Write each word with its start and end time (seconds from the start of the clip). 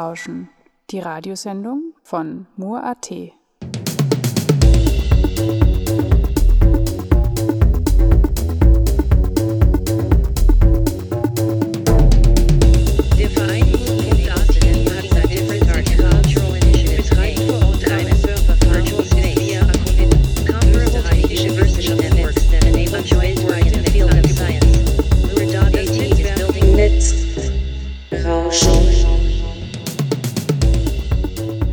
Netzrauschen, 0.00 0.48
die 0.88 0.98
Radiosendung 0.98 1.92
von 2.02 2.46
Mur.at. 2.56 3.10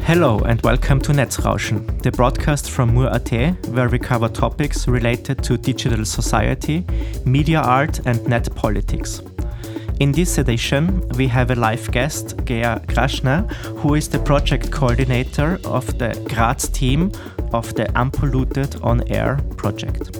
Hello 0.07 0.39
and 0.45 0.61
welcome 0.61 1.01
to 1.01 1.11
Netzrauschen, 1.11 2.01
the 2.01 2.11
broadcast 2.11 2.71
from 2.71 2.93
Mur.at, 2.93 3.67
where 3.67 3.89
we 3.89 3.99
cover 3.99 4.29
topics 4.29 4.87
related 4.87 5.43
to 5.43 5.57
digital 5.57 6.05
society, 6.05 6.85
media 7.25 7.59
art, 7.59 7.99
and 8.05 8.25
net 8.25 8.47
politics. 8.55 9.21
In 9.99 10.13
this 10.13 10.37
edition, 10.37 11.05
we 11.17 11.27
have 11.27 11.51
a 11.51 11.55
live 11.55 11.91
guest, 11.91 12.37
Gea 12.45 12.85
Gračner, 12.85 13.51
who 13.81 13.95
is 13.95 14.07
the 14.07 14.19
project 14.19 14.71
coordinator 14.71 15.59
of 15.65 15.85
the 15.97 16.13
Graz 16.33 16.69
team 16.69 17.11
of 17.51 17.73
the 17.73 17.91
Unpolluted 17.99 18.77
on 18.81 19.05
Air 19.11 19.41
project. 19.57 20.17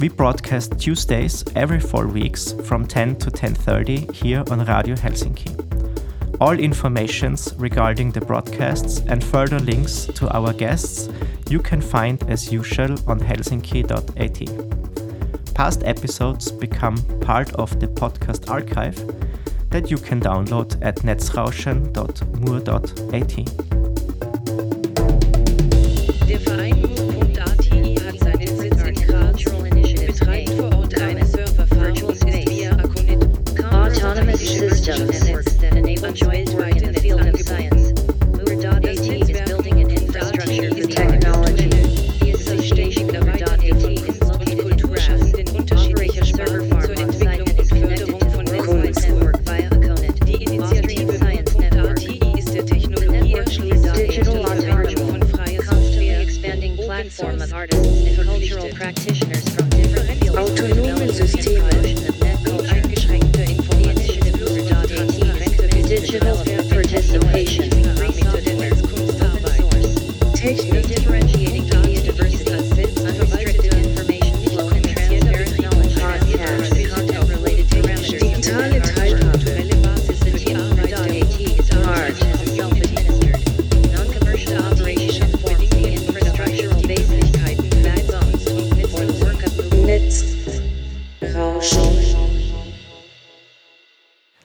We 0.00 0.08
broadcast 0.08 0.80
Tuesdays 0.80 1.44
every 1.54 1.78
four 1.78 2.08
weeks 2.08 2.54
from 2.64 2.88
10 2.88 3.20
to 3.20 3.30
10:30 3.30 4.12
here 4.12 4.42
on 4.50 4.64
Radio 4.64 4.96
Helsinki. 4.96 5.69
All 6.40 6.58
informations 6.58 7.54
regarding 7.58 8.12
the 8.12 8.22
broadcasts 8.22 9.02
and 9.06 9.22
further 9.22 9.60
links 9.60 10.06
to 10.06 10.34
our 10.34 10.54
guests 10.54 11.10
you 11.50 11.58
can 11.58 11.82
find 11.82 12.22
as 12.30 12.50
usual 12.50 12.92
on 13.06 13.20
helsinki.at. 13.20 15.54
Past 15.54 15.82
episodes 15.84 16.50
become 16.50 16.96
part 17.20 17.52
of 17.56 17.78
the 17.78 17.88
podcast 17.88 18.48
archive 18.48 18.96
that 19.68 19.90
you 19.90 19.98
can 19.98 20.18
download 20.18 20.78
at 20.80 21.02
netzrauschen.mur.at. 21.02 23.66
Der 34.86 35.19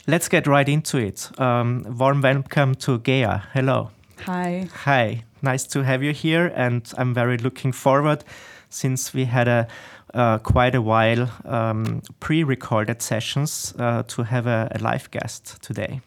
Let's 0.07 0.27
get 0.29 0.45
right 0.45 0.69
into 0.69 0.99
it. 0.99 1.31
Um, 1.39 1.83
warm 1.97 2.21
welcome 2.21 2.75
to 2.75 2.99
Gea. 2.99 3.41
Hello. 3.53 3.89
Hi. 4.25 4.67
Hi, 4.83 5.23
nice 5.41 5.63
to 5.67 5.81
have 5.81 6.03
you 6.03 6.13
here, 6.13 6.51
and 6.55 6.87
I'm 6.95 7.11
very 7.15 7.39
looking 7.39 7.71
forward 7.71 8.23
since 8.69 9.15
we 9.15 9.25
had 9.25 9.47
a 9.47 9.67
uh, 10.13 10.37
quite 10.37 10.75
a 10.75 10.81
while 10.81 11.27
um, 11.45 12.03
pre-recorded 12.19 13.01
sessions 13.01 13.73
uh, 13.79 14.03
to 14.03 14.21
have 14.21 14.45
a, 14.45 14.69
a 14.75 14.79
live 14.79 15.09
guest 15.09 15.57
today. 15.63 16.01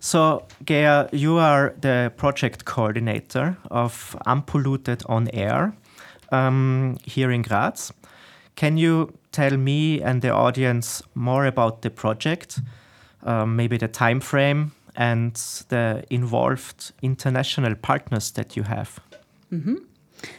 So, 0.00 0.46
Gea, 0.64 1.10
you 1.12 1.36
are 1.36 1.74
the 1.78 2.10
project 2.16 2.64
coordinator 2.64 3.58
of 3.70 4.16
Unpolluted 4.24 5.02
on 5.10 5.28
Air 5.34 5.74
um, 6.32 6.96
here 7.04 7.30
in 7.30 7.42
Graz. 7.42 7.92
Can 8.54 8.78
you 8.78 9.12
tell 9.36 9.56
me 9.56 10.02
and 10.02 10.22
the 10.22 10.30
audience 10.30 11.02
more 11.14 11.46
about 11.46 11.82
the 11.82 11.90
project, 11.90 12.60
um, 13.22 13.56
maybe 13.56 13.76
the 13.78 13.88
time 13.88 14.20
frame 14.20 14.72
and 14.96 15.34
the 15.68 16.02
involved 16.10 16.92
international 17.02 17.74
partners 17.74 18.32
that 18.32 18.56
you 18.56 18.64
have? 18.64 18.98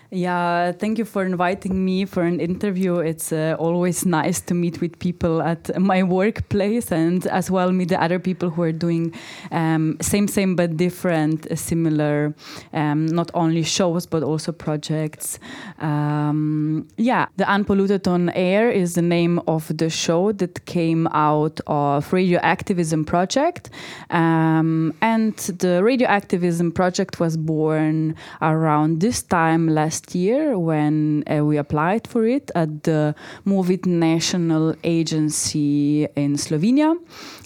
Yeah, 0.10 0.72
thank 0.72 0.98
you 1.00 1.04
for 1.04 1.26
inviting 1.26 1.84
me 1.84 2.06
for 2.06 2.24
an 2.24 2.40
interview. 2.40 2.96
It's 3.00 3.34
uh, 3.34 3.58
always 3.60 4.06
nice 4.06 4.40
to 4.42 4.54
meet 4.54 4.80
with 4.80 4.98
people 5.00 5.42
at 5.42 5.78
my 5.78 6.02
workplace 6.02 6.94
and 6.94 7.28
as 7.28 7.52
well 7.52 7.74
meet 7.74 7.90
the 7.90 8.02
other 8.02 8.18
people 8.18 8.50
who 8.50 8.62
are 8.62 8.72
doing 8.72 9.14
um, 9.52 9.98
same, 10.00 10.30
same 10.30 10.56
but 10.56 10.78
different, 10.78 11.52
uh, 11.52 11.58
similar, 11.58 12.34
um, 12.72 13.08
not 13.08 13.32
only 13.34 13.64
shows 13.64 14.06
but 14.06 14.24
also 14.24 14.54
projects. 14.54 15.40
Um, 15.80 16.88
yeah, 16.96 17.26
the 17.36 17.44
Unpolluted 17.46 18.08
on 18.08 18.30
Air 18.30 18.72
is 18.72 18.96
the 18.96 19.02
name 19.02 19.42
of 19.46 19.78
the 19.78 19.90
show 19.90 20.32
that 20.32 20.66
came 20.66 21.08
out 21.08 21.60
of 21.68 22.10
Radioactivism 22.12 23.06
Project, 23.06 23.72
um, 24.10 24.94
and 25.02 25.36
the 25.36 25.82
Radioactivism 25.84 26.74
Project 26.74 27.20
was 27.20 27.36
born 27.36 28.16
around 28.42 29.02
this 29.02 29.22
time 29.22 29.68
last 29.68 29.97
year 30.16 30.58
when 30.58 31.24
uh, 31.28 31.44
we 31.44 31.58
applied 31.58 32.08
for 32.08 32.26
it 32.26 32.52
at 32.56 32.84
the 32.84 33.16
Movit 33.46 33.86
National 33.86 34.76
Agency 34.84 36.08
in 36.16 36.36
Slovenia. 36.36 36.96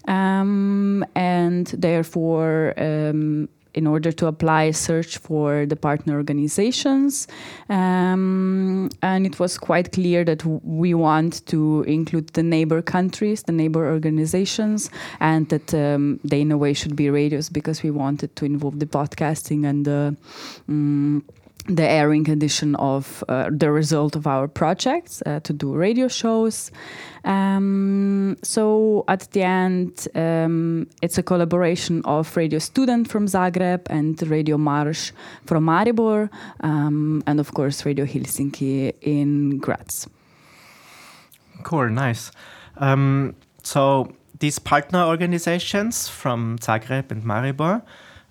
Um, 0.07 1.05
and 1.15 1.67
therefore, 1.67 2.73
um, 2.77 3.47
in 3.73 3.87
order 3.87 4.11
to 4.11 4.27
apply, 4.27 4.71
search 4.71 5.17
for 5.17 5.65
the 5.65 5.75
partner 5.75 6.15
organizations. 6.15 7.27
Um, 7.69 8.89
and 9.01 9.25
it 9.25 9.39
was 9.39 9.57
quite 9.57 9.91
clear 9.91 10.23
that 10.25 10.43
we 10.45 10.93
want 10.93 11.45
to 11.47 11.83
include 11.83 12.27
the 12.29 12.43
neighbor 12.43 12.81
countries, 12.81 13.43
the 13.43 13.53
neighbor 13.53 13.89
organizations, 13.89 14.89
and 15.19 15.47
that 15.49 15.73
um, 15.73 16.19
they, 16.23 16.41
in 16.41 16.51
a 16.51 16.57
way, 16.57 16.73
should 16.73 16.95
be 16.95 17.09
radios 17.09 17.49
because 17.49 17.83
we 17.83 17.91
wanted 17.91 18.35
to 18.35 18.45
involve 18.45 18.79
the 18.79 18.85
podcasting 18.85 19.65
and 19.65 19.85
the. 19.85 20.15
Um, 20.67 21.23
the 21.67 21.87
airing 21.87 22.23
condition 22.23 22.75
of 22.75 23.23
uh, 23.29 23.49
the 23.51 23.71
result 23.71 24.15
of 24.15 24.25
our 24.25 24.47
projects 24.47 25.21
uh, 25.25 25.39
to 25.41 25.53
do 25.53 25.73
radio 25.73 26.07
shows. 26.07 26.71
Um, 27.23 28.37
so 28.41 29.03
at 29.07 29.31
the 29.31 29.43
end, 29.43 30.07
um, 30.15 30.87
it's 31.01 31.17
a 31.17 31.23
collaboration 31.23 32.01
of 32.05 32.35
Radio 32.35 32.59
Student 32.59 33.07
from 33.09 33.27
Zagreb 33.27 33.81
and 33.89 34.21
Radio 34.27 34.57
MARŠ 34.57 35.11
from 35.45 35.65
Maribor, 35.65 36.29
um, 36.61 37.21
and 37.27 37.39
of 37.39 37.53
course 37.53 37.85
Radio 37.85 38.05
Helsinki 38.05 38.93
in 39.01 39.59
Graz. 39.59 40.07
Cool, 41.63 41.89
nice. 41.89 42.31
Um, 42.77 43.35
so 43.61 44.11
these 44.39 44.57
partner 44.57 45.03
organizations 45.03 46.07
from 46.07 46.57
Zagreb 46.57 47.11
and 47.11 47.23
Maribor, 47.23 47.83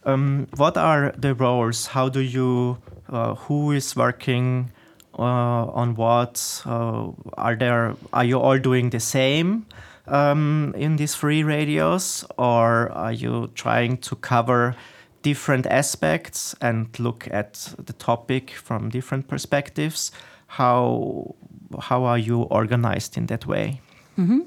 um, 0.04 0.48
what 0.56 0.76
are 0.76 1.12
the 1.16 1.34
roles? 1.34 1.86
How 1.86 2.08
do 2.08 2.20
you? 2.20 2.78
Uh, 3.10 3.34
who 3.34 3.72
is 3.72 3.96
working 3.96 4.70
uh, 5.18 5.22
on 5.22 5.96
what? 5.96 6.62
Uh, 6.64 7.08
are 7.36 7.56
there? 7.56 7.94
Are 8.12 8.24
you 8.24 8.38
all 8.38 8.58
doing 8.58 8.90
the 8.90 9.00
same 9.00 9.66
um, 10.06 10.72
in 10.76 10.96
these 10.96 11.14
free 11.16 11.42
radios, 11.42 12.24
or 12.38 12.90
are 12.92 13.12
you 13.12 13.50
trying 13.54 13.98
to 13.98 14.16
cover 14.16 14.76
different 15.22 15.66
aspects 15.66 16.54
and 16.60 16.86
look 17.00 17.28
at 17.30 17.74
the 17.84 17.92
topic 17.92 18.52
from 18.52 18.90
different 18.90 19.26
perspectives? 19.26 20.12
How 20.46 21.34
how 21.80 22.04
are 22.04 22.18
you 22.18 22.42
organized 22.42 23.16
in 23.16 23.26
that 23.26 23.46
way? 23.46 23.80
Mhm. 24.20 24.40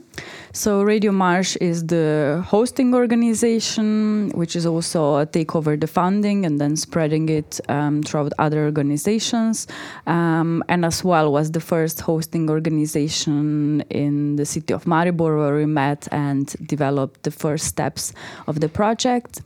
So 0.56 0.84
Radio 0.84 1.12
MARŠ 1.12 1.58
is 1.60 1.88
the 1.88 2.44
hosting 2.46 2.94
organization, 2.94 4.30
which 4.36 4.56
is 4.56 4.66
also 4.68 5.26
take 5.26 5.56
over 5.56 5.76
the 5.76 5.88
funding 5.88 6.46
and 6.46 6.60
then 6.62 6.76
spreading 6.76 7.28
it 7.28 7.60
um, 7.70 8.04
throughout 8.04 8.34
other 8.38 8.64
organizations, 8.66 9.66
um, 10.06 10.64
and 10.70 10.86
as 10.86 11.04
well 11.04 11.32
was 11.32 11.50
the 11.52 11.60
first 11.60 12.02
hosting 12.02 12.52
organization 12.52 13.82
in 13.90 14.36
the 14.36 14.46
city 14.46 14.74
of 14.76 14.86
Maribor, 14.86 15.40
where 15.40 15.56
we 15.56 15.66
met 15.66 16.08
and 16.12 16.56
developed 16.68 17.24
the 17.24 17.32
first 17.32 17.66
steps 17.66 18.14
of 18.46 18.60
the 18.60 18.70
project. 18.70 19.42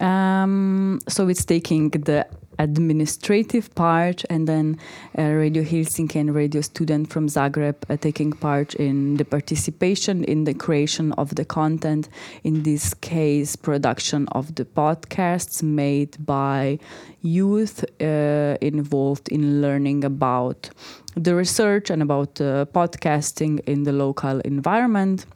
Um, 0.00 1.00
so 1.08 1.26
it's 1.26 1.44
taking 1.44 1.90
the 1.90 2.24
administrative 2.58 3.74
part, 3.74 4.24
and 4.30 4.46
then 4.46 4.78
uh, 5.18 5.22
Radio 5.22 5.62
Helsinki 5.62 6.16
and 6.16 6.34
Radio 6.34 6.60
Student 6.60 7.12
from 7.12 7.28
Zagreb 7.28 7.76
uh, 7.88 7.96
taking 7.96 8.32
part 8.32 8.74
in 8.74 9.16
the 9.16 9.24
participation 9.24 10.24
in 10.24 10.44
the 10.44 10.54
creation 10.54 11.12
of 11.12 11.34
the 11.34 11.44
content. 11.44 12.08
In 12.44 12.62
this 12.62 12.94
case, 12.94 13.56
production 13.56 14.28
of 14.28 14.54
the 14.54 14.64
podcasts 14.64 15.62
made 15.62 16.24
by 16.24 16.78
youth 17.22 17.84
uh, 18.00 18.56
involved 18.60 19.28
in 19.28 19.62
learning 19.62 20.04
about 20.04 20.70
the 21.14 21.34
research 21.34 21.90
and 21.90 22.02
about 22.02 22.40
uh, 22.40 22.64
podcasting 22.66 23.60
in 23.66 23.84
the 23.84 23.92
local 23.92 24.40
environment. 24.40 25.26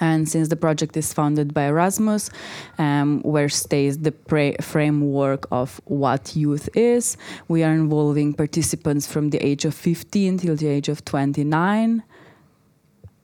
And 0.00 0.28
since 0.28 0.48
the 0.48 0.56
project 0.56 0.96
is 0.96 1.12
funded 1.12 1.54
by 1.54 1.64
Erasmus, 1.64 2.30
um, 2.78 3.20
where 3.22 3.48
stays 3.48 3.98
the 3.98 4.14
framework 4.60 5.46
of 5.50 5.80
what 5.84 6.34
youth 6.34 6.68
is, 6.74 7.16
we 7.48 7.62
are 7.62 7.72
involving 7.72 8.34
participants 8.34 9.06
from 9.06 9.30
the 9.30 9.38
age 9.38 9.64
of 9.64 9.74
15 9.74 10.38
till 10.38 10.56
the 10.56 10.68
age 10.68 10.88
of 10.88 11.04
29. 11.04 12.02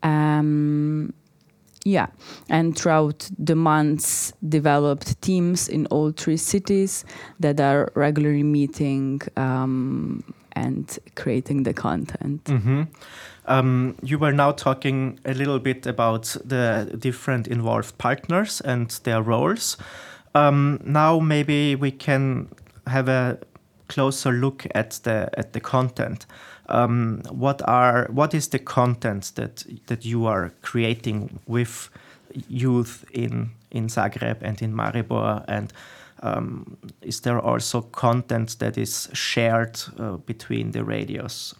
Um, 0.03 1.13
yeah, 1.85 2.07
and 2.49 2.77
throughout 2.77 3.29
the 3.37 3.55
months, 3.55 4.33
developed 4.47 5.21
teams 5.21 5.67
in 5.67 5.85
all 5.87 6.11
three 6.11 6.37
cities 6.37 7.05
that 7.39 7.59
are 7.59 7.91
regularly 7.95 8.43
meeting 8.43 9.21
um, 9.37 10.23
and 10.53 10.99
creating 11.15 11.63
the 11.63 11.73
content. 11.73 12.47
hmm 12.47 12.83
Um, 13.45 13.95
you 14.03 14.19
were 14.19 14.31
now 14.31 14.51
talking 14.51 15.19
a 15.25 15.33
little 15.33 15.59
bit 15.59 15.87
about 15.87 16.37
the 16.45 16.95
different 16.99 17.47
involved 17.47 17.97
partners 17.97 18.61
and 18.61 18.89
their 19.03 19.23
roles. 19.23 19.77
Um, 20.35 20.79
now 20.83 21.19
maybe 21.19 21.75
we 21.75 21.91
can 21.91 22.49
have 22.85 23.07
a 23.07 23.39
closer 23.87 24.31
look 24.31 24.67
at 24.75 24.99
the 25.03 25.29
at 25.37 25.53
the 25.53 25.59
content. 25.59 26.27
Um, 26.67 27.23
what 27.31 27.61
are 27.67 28.07
what 28.11 28.33
is 28.33 28.49
the 28.49 28.59
content 28.59 29.31
that 29.35 29.65
that 29.87 30.05
you 30.05 30.27
are 30.27 30.51
creating 30.61 31.39
with 31.47 31.89
youth 32.47 33.05
in 33.11 33.49
in 33.71 33.87
Zagreb 33.87 34.41
and 34.41 34.61
in 34.61 34.73
Maribor 34.73 35.43
and 35.47 35.73
um, 36.21 36.77
is 37.01 37.21
there 37.21 37.39
also 37.39 37.81
content 37.81 38.59
that 38.59 38.77
is 38.77 39.09
shared 39.13 39.79
uh, 39.97 40.17
between 40.17 40.71
the 40.71 40.83
radios? 40.83 41.55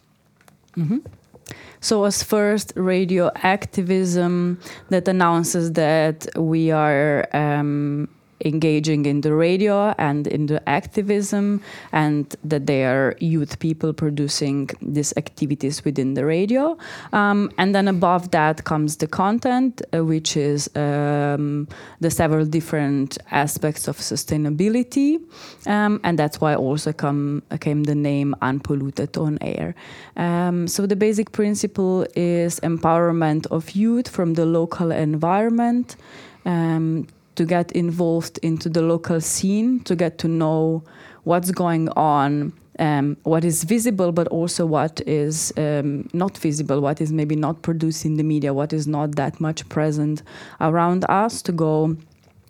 So, 1.80 2.04
as 2.04 2.22
first, 2.22 2.72
radio 2.76 3.30
activism 3.36 4.60
that 4.90 5.08
announces 5.08 5.72
that 5.72 6.26
we 6.36 6.70
are 6.70 7.26
um, 7.32 8.08
engaging 8.44 9.06
in 9.06 9.20
the 9.20 9.34
radio 9.34 9.94
and 9.98 10.26
in 10.26 10.46
the 10.46 10.68
activism, 10.68 11.60
and 11.92 12.34
that 12.44 12.66
they 12.66 12.84
are 12.84 13.14
youth 13.20 13.58
people 13.58 13.92
producing 13.92 14.70
these 14.82 15.12
activities 15.16 15.84
within 15.84 16.14
the 16.14 16.24
radio. 16.24 16.76
Um, 17.12 17.50
and 17.58 17.74
then 17.74 17.88
above 17.88 18.30
that 18.30 18.64
comes 18.64 18.96
the 18.96 19.06
content, 19.06 19.82
uh, 19.92 20.04
which 20.04 20.36
is 20.36 20.68
um, 20.76 21.68
the 22.00 22.10
several 22.10 22.46
different 22.46 23.18
aspects 23.30 23.88
of 23.88 23.98
sustainability, 23.98 25.20
um, 25.66 26.00
and 26.04 26.18
that's 26.18 26.40
why 26.40 26.54
also 26.54 26.92
come 26.92 27.42
came 27.60 27.84
the 27.84 27.94
name 27.94 28.34
unpolluted 28.42 29.16
on 29.16 29.38
air. 29.40 29.74
Um, 30.16 30.66
so 30.66 30.86
the 30.86 30.96
basic 30.96 31.32
principle 31.32 32.06
is 32.16 32.60
empowerment 32.60 33.46
of 33.50 33.70
youth 33.70 34.08
from 34.08 34.34
the 34.34 34.46
local 34.46 34.90
environment. 34.90 35.96
Um, 36.44 37.06
to 37.40 37.46
get 37.46 37.72
involved 37.72 38.38
into 38.42 38.68
the 38.68 38.82
local 38.82 39.18
scene, 39.18 39.80
to 39.80 39.96
get 39.96 40.18
to 40.18 40.28
know 40.28 40.84
what's 41.24 41.50
going 41.50 41.88
on, 41.96 42.52
um, 42.78 43.16
what 43.22 43.46
is 43.46 43.64
visible, 43.64 44.12
but 44.12 44.28
also 44.28 44.66
what 44.66 45.00
is 45.06 45.50
um, 45.56 46.06
not 46.12 46.36
visible, 46.36 46.82
what 46.82 47.00
is 47.00 47.10
maybe 47.10 47.34
not 47.34 47.62
produced 47.62 48.04
in 48.04 48.18
the 48.18 48.22
media, 48.22 48.52
what 48.52 48.74
is 48.74 48.86
not 48.86 49.16
that 49.16 49.40
much 49.40 49.66
present 49.70 50.22
around 50.60 51.06
us, 51.08 51.40
to 51.40 51.50
go 51.50 51.96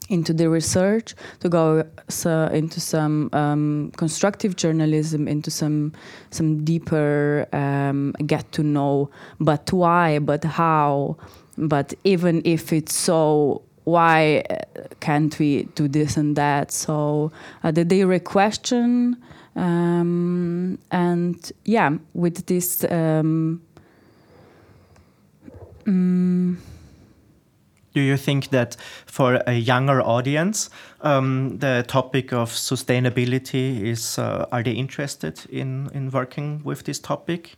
into 0.08 0.32
the 0.32 0.50
research, 0.50 1.14
to 1.38 1.48
go 1.48 1.84
so 2.08 2.46
into 2.52 2.80
some 2.80 3.30
um, 3.32 3.92
constructive 3.96 4.56
journalism, 4.56 5.28
into 5.28 5.52
some 5.52 5.92
some 6.30 6.64
deeper 6.64 7.46
um, 7.52 8.10
get 8.26 8.50
to 8.50 8.64
know, 8.64 9.08
but 9.38 9.72
why, 9.72 10.18
but 10.18 10.42
how, 10.42 11.16
but 11.56 11.94
even 12.02 12.42
if 12.44 12.72
it's 12.72 12.92
so 12.92 13.62
why 13.90 14.42
can't 15.00 15.38
we 15.38 15.64
do 15.74 15.88
this 15.88 16.16
and 16.16 16.36
that? 16.36 16.72
So 16.72 17.32
uh, 17.64 17.70
the 17.72 17.84
daily 17.84 18.20
question, 18.20 19.16
um, 19.56 20.78
and 20.90 21.52
yeah, 21.64 21.98
with 22.14 22.46
this. 22.46 22.84
Um, 22.84 23.60
mm, 25.84 26.56
Do 27.92 28.00
you 28.00 28.16
think 28.16 28.50
that 28.50 28.76
for 29.06 29.42
a 29.46 29.54
younger 29.54 30.00
audience, 30.00 30.70
um, 31.00 31.58
the 31.58 31.84
topic 31.88 32.32
of 32.32 32.50
sustainability 32.52 33.82
is? 33.82 34.18
Uh, 34.18 34.46
are 34.52 34.62
they 34.62 34.72
interested 34.72 35.44
in 35.50 35.90
in 35.92 36.10
working 36.10 36.62
with 36.64 36.84
this 36.84 37.00
topic, 37.00 37.56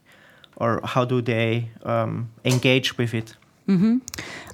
or 0.56 0.80
how 0.84 1.04
do 1.04 1.20
they 1.22 1.68
um, 1.84 2.30
engage 2.44 2.96
with 2.98 3.14
it? 3.14 3.36
Hmm 3.66 3.98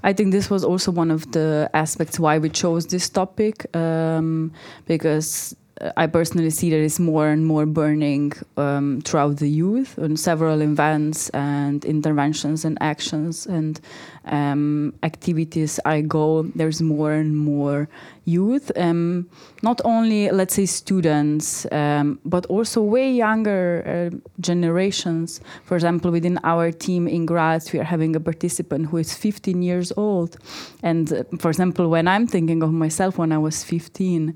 I 0.05 0.13
think 0.13 0.33
this 0.33 0.49
was 0.51 0.65
also 0.65 0.93
one 0.93 1.11
of 1.11 1.33
the 1.33 1.71
aspects 1.75 2.21
why 2.21 2.39
we 2.39 2.51
chose 2.51 2.87
this 2.87 3.09
topic 3.09 3.75
um, 3.77 4.53
because 4.87 5.57
I 5.97 6.07
personally 6.07 6.51
see 6.51 6.71
that 6.71 6.79
it's 6.79 6.99
more 6.99 7.29
and 7.29 7.47
more 7.47 7.65
burning 7.65 8.33
um, 8.57 9.01
throughout 9.05 9.37
the 9.37 9.49
youth 9.49 9.99
on 9.99 10.17
several 10.17 10.61
events 10.61 11.29
and 11.31 11.85
interventions 11.85 12.65
and 12.65 12.77
actions 12.81 13.47
and 13.47 13.81
um, 14.25 14.95
activities 15.03 15.79
I 15.85 16.01
go. 16.01 16.43
There's 16.55 16.83
more 16.83 17.13
and 17.13 17.37
more 17.37 17.89
youth, 18.25 18.71
um, 18.77 19.29
not 19.63 19.81
only 19.85 20.31
let's 20.31 20.55
say 20.55 20.67
students, 20.67 21.67
um, 21.73 22.19
but 22.25 22.45
also 22.47 22.83
way 22.83 23.11
younger 23.11 24.11
uh, 24.13 24.17
generations. 24.41 25.41
For 25.65 25.77
example, 25.77 26.11
within 26.11 26.39
our 26.45 26.73
team 26.73 27.09
in 27.09 27.25
Graz, 27.25 27.73
we 27.73 27.79
are 27.79 27.85
having 27.85 28.15
a 28.17 28.21
participant 28.21 28.87
who 28.87 28.99
is 28.99 29.15
15 29.15 29.63
years 29.63 29.93
old, 29.97 30.37
and 30.83 31.13
uh, 31.13 31.23
for 31.39 31.49
example, 31.49 31.89
when 31.89 32.09
I'm 32.09 32.27
thinking 32.27 32.63
of 32.63 32.73
myself 32.73 33.17
when 33.17 33.33
I 33.33 33.39
was 33.39 33.65
15. 33.65 34.35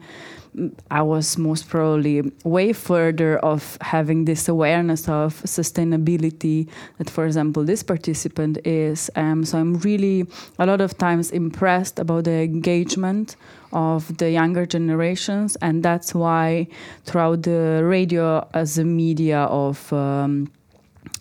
I 0.91 1.01
was 1.01 1.39
most 1.39 1.69
probably 1.69 2.31
way 2.45 2.75
further 2.75 3.39
of 3.39 3.79
having 3.81 4.27
this 4.27 4.49
awareness 4.49 5.09
of 5.09 5.43
sustainability 5.45 6.69
that, 6.99 7.09
for 7.09 7.25
example, 7.25 7.65
this 7.65 7.83
participant 7.83 8.59
is. 8.67 9.11
Um, 9.17 9.45
so 9.47 9.59
I'm 9.59 9.79
really 9.79 10.27
a 10.59 10.67
lot 10.67 10.83
of 10.83 10.99
times 10.99 11.31
impressed 11.31 11.99
about 11.99 12.25
the 12.25 12.43
engagement 12.43 13.37
of 13.73 14.15
the 14.19 14.31
younger 14.31 14.67
generations, 14.67 15.57
and 15.57 15.83
that's 15.83 16.15
why 16.15 16.67
throughout 17.05 17.45
the 17.45 17.83
radio 17.83 18.47
as 18.53 18.77
a 18.77 18.85
media 18.85 19.45
of 19.45 19.91
um, 19.93 20.53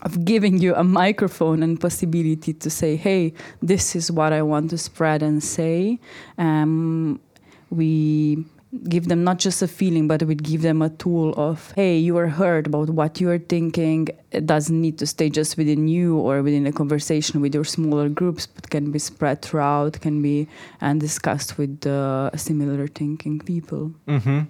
of 0.02 0.26
giving 0.26 0.58
you 0.60 0.76
a 0.76 0.84
microphone 0.84 1.64
and 1.64 1.80
possibility 1.80 2.52
to 2.54 2.70
say, 2.70 2.98
"Hey, 2.98 3.34
this 3.62 3.96
is 3.96 4.12
what 4.12 4.34
I 4.34 4.42
want 4.42 4.72
to 4.72 4.78
spread 4.78 5.24
and 5.24 5.42
say." 5.42 6.00
Um, 6.38 7.22
we 7.70 8.44
give 8.88 9.08
them 9.08 9.24
not 9.24 9.38
just 9.40 9.62
a 9.62 9.68
feeling, 9.68 10.08
but 10.08 10.24
we 10.24 10.36
give 10.36 10.62
them 10.62 10.82
a 10.82 10.90
tool 10.90 11.34
of, 11.36 11.72
hey, 11.76 11.98
you 11.98 12.18
are 12.18 12.28
heard 12.28 12.68
about 12.68 12.90
what 12.90 13.20
you 13.20 13.30
are 13.30 13.40
thinking. 13.40 14.08
It 14.32 14.46
doesn't 14.46 14.80
need 14.80 14.98
to 15.00 15.06
stay 15.06 15.30
just 15.30 15.58
within 15.58 15.88
you 15.88 16.18
or 16.18 16.42
within 16.42 16.66
a 16.66 16.72
conversation 16.72 17.42
with 17.42 17.54
your 17.54 17.66
smaller 17.66 18.10
groups, 18.10 18.48
but 18.48 18.70
can 18.70 18.92
be 18.92 19.00
spread 19.00 19.42
throughout, 19.42 20.00
can 20.00 20.22
be 20.22 20.48
and 20.80 21.02
discussed 21.02 21.58
with 21.58 21.86
uh, 21.86 22.36
similar 22.38 22.88
thinking 22.88 23.40
people. 23.40 23.94
hmm 24.08 24.42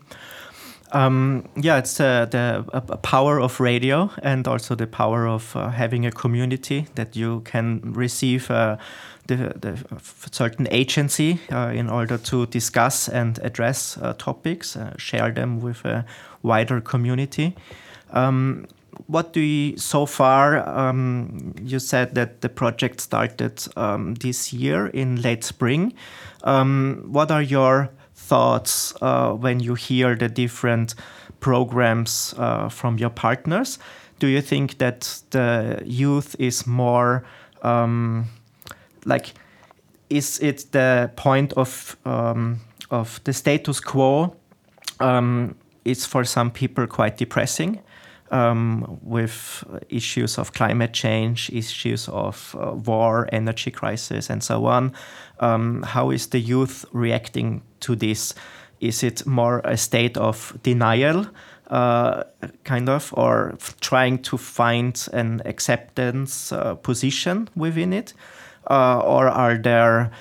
Um, 0.93 1.47
yeah, 1.55 1.77
it's 1.77 2.01
uh, 2.01 2.25
the 2.25 2.65
uh, 2.73 2.81
power 2.97 3.39
of 3.39 3.61
radio 3.61 4.09
and 4.23 4.45
also 4.45 4.75
the 4.75 4.87
power 4.87 5.25
of 5.25 5.55
uh, 5.55 5.69
having 5.69 6.05
a 6.05 6.11
community 6.11 6.85
that 6.95 7.15
you 7.15 7.41
can 7.45 7.79
receive 7.95 8.51
uh, 8.51 8.75
the, 9.35 9.53
the 9.59 9.99
certain 10.31 10.67
agency 10.71 11.39
uh, 11.51 11.71
in 11.73 11.89
order 11.89 12.17
to 12.17 12.45
discuss 12.47 13.09
and 13.09 13.39
address 13.43 13.97
uh, 13.97 14.13
topics, 14.13 14.75
uh, 14.75 14.93
share 14.97 15.31
them 15.31 15.61
with 15.61 15.85
a 15.85 16.05
wider 16.41 16.81
community. 16.81 17.55
Um, 18.11 18.67
what 19.07 19.33
do 19.33 19.39
you 19.39 19.77
so 19.77 20.05
far? 20.05 20.67
Um, 20.67 21.55
you 21.63 21.79
said 21.79 22.15
that 22.15 22.41
the 22.41 22.49
project 22.49 23.01
started 23.01 23.63
um, 23.75 24.15
this 24.15 24.53
year 24.53 24.87
in 24.87 25.21
late 25.21 25.43
spring. 25.43 25.93
Um, 26.43 27.03
what 27.07 27.31
are 27.31 27.41
your 27.41 27.89
thoughts 28.15 28.93
uh, 29.01 29.31
when 29.31 29.59
you 29.59 29.75
hear 29.75 30.15
the 30.15 30.29
different 30.29 30.95
programs 31.39 32.35
uh, 32.37 32.69
from 32.69 32.97
your 32.97 33.09
partners? 33.09 33.79
Do 34.19 34.27
you 34.27 34.41
think 34.41 34.77
that 34.77 35.21
the 35.31 35.81
youth 35.85 36.35
is 36.37 36.67
more 36.67 37.23
um, 37.63 38.27
like? 39.05 39.33
Is 40.09 40.39
it 40.39 40.71
the 40.71 41.09
point 41.15 41.53
of 41.53 41.95
um, 42.05 42.59
of 42.89 43.21
the 43.23 43.33
status 43.33 43.79
quo? 43.79 44.35
Um, 44.99 45.55
is 45.83 46.05
for 46.05 46.23
some 46.23 46.51
people 46.51 46.85
quite 46.85 47.17
depressing 47.17 47.81
um, 48.31 48.99
with 49.03 49.63
issues 49.89 50.37
of 50.37 50.53
climate 50.53 50.93
change, 50.93 51.49
issues 51.51 52.07
of 52.09 52.55
uh, 52.57 52.71
war, 52.71 53.27
energy 53.31 53.71
crisis, 53.71 54.29
and 54.29 54.43
so 54.43 54.65
on. 54.65 54.93
Um, 55.39 55.83
how 55.83 56.11
is 56.11 56.27
the 56.27 56.39
youth 56.39 56.85
reacting 56.93 57.61
to 57.81 57.95
this? 57.95 58.33
Is 58.79 59.03
it 59.03 59.25
more 59.25 59.59
a 59.63 59.77
state 59.77 60.17
of 60.17 60.57
denial, 60.63 61.27
uh, 61.67 62.23
kind 62.63 62.89
of, 62.89 63.13
or 63.15 63.57
trying 63.81 64.19
to 64.23 64.37
find 64.37 65.07
an 65.13 65.41
acceptance 65.45 66.51
uh, 66.51 66.75
position 66.75 67.49
within 67.55 67.93
it? 67.93 68.13
Uh, 68.69 68.99
or 68.99 69.27
are 69.27 69.57
there, 69.57 70.11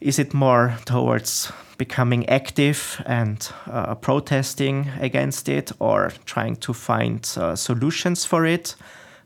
is 0.00 0.18
it 0.18 0.34
more 0.34 0.76
towards 0.84 1.52
becoming 1.78 2.28
active 2.28 3.02
and 3.06 3.50
uh, 3.66 3.94
protesting 3.94 4.90
against 5.00 5.48
it 5.48 5.72
or 5.78 6.12
trying 6.26 6.56
to 6.56 6.72
find 6.72 7.36
uh, 7.36 7.56
solutions 7.56 8.24
for 8.24 8.44
it? 8.44 8.76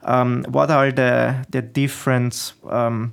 Um, 0.02 0.44
what 0.49 0.71
are 0.71 0.92
the, 0.92 1.44
the 1.50 1.62
different 1.62 2.52
um, 2.68 3.12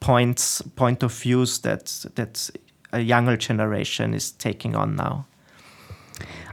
points, 0.00 0.62
point 0.76 1.02
of 1.02 1.12
views 1.12 1.58
that, 1.60 1.86
that 2.14 2.50
a 2.92 3.00
younger 3.00 3.36
generation 3.36 4.14
is 4.14 4.30
taking 4.30 4.76
on 4.76 4.94
now? 4.96 5.26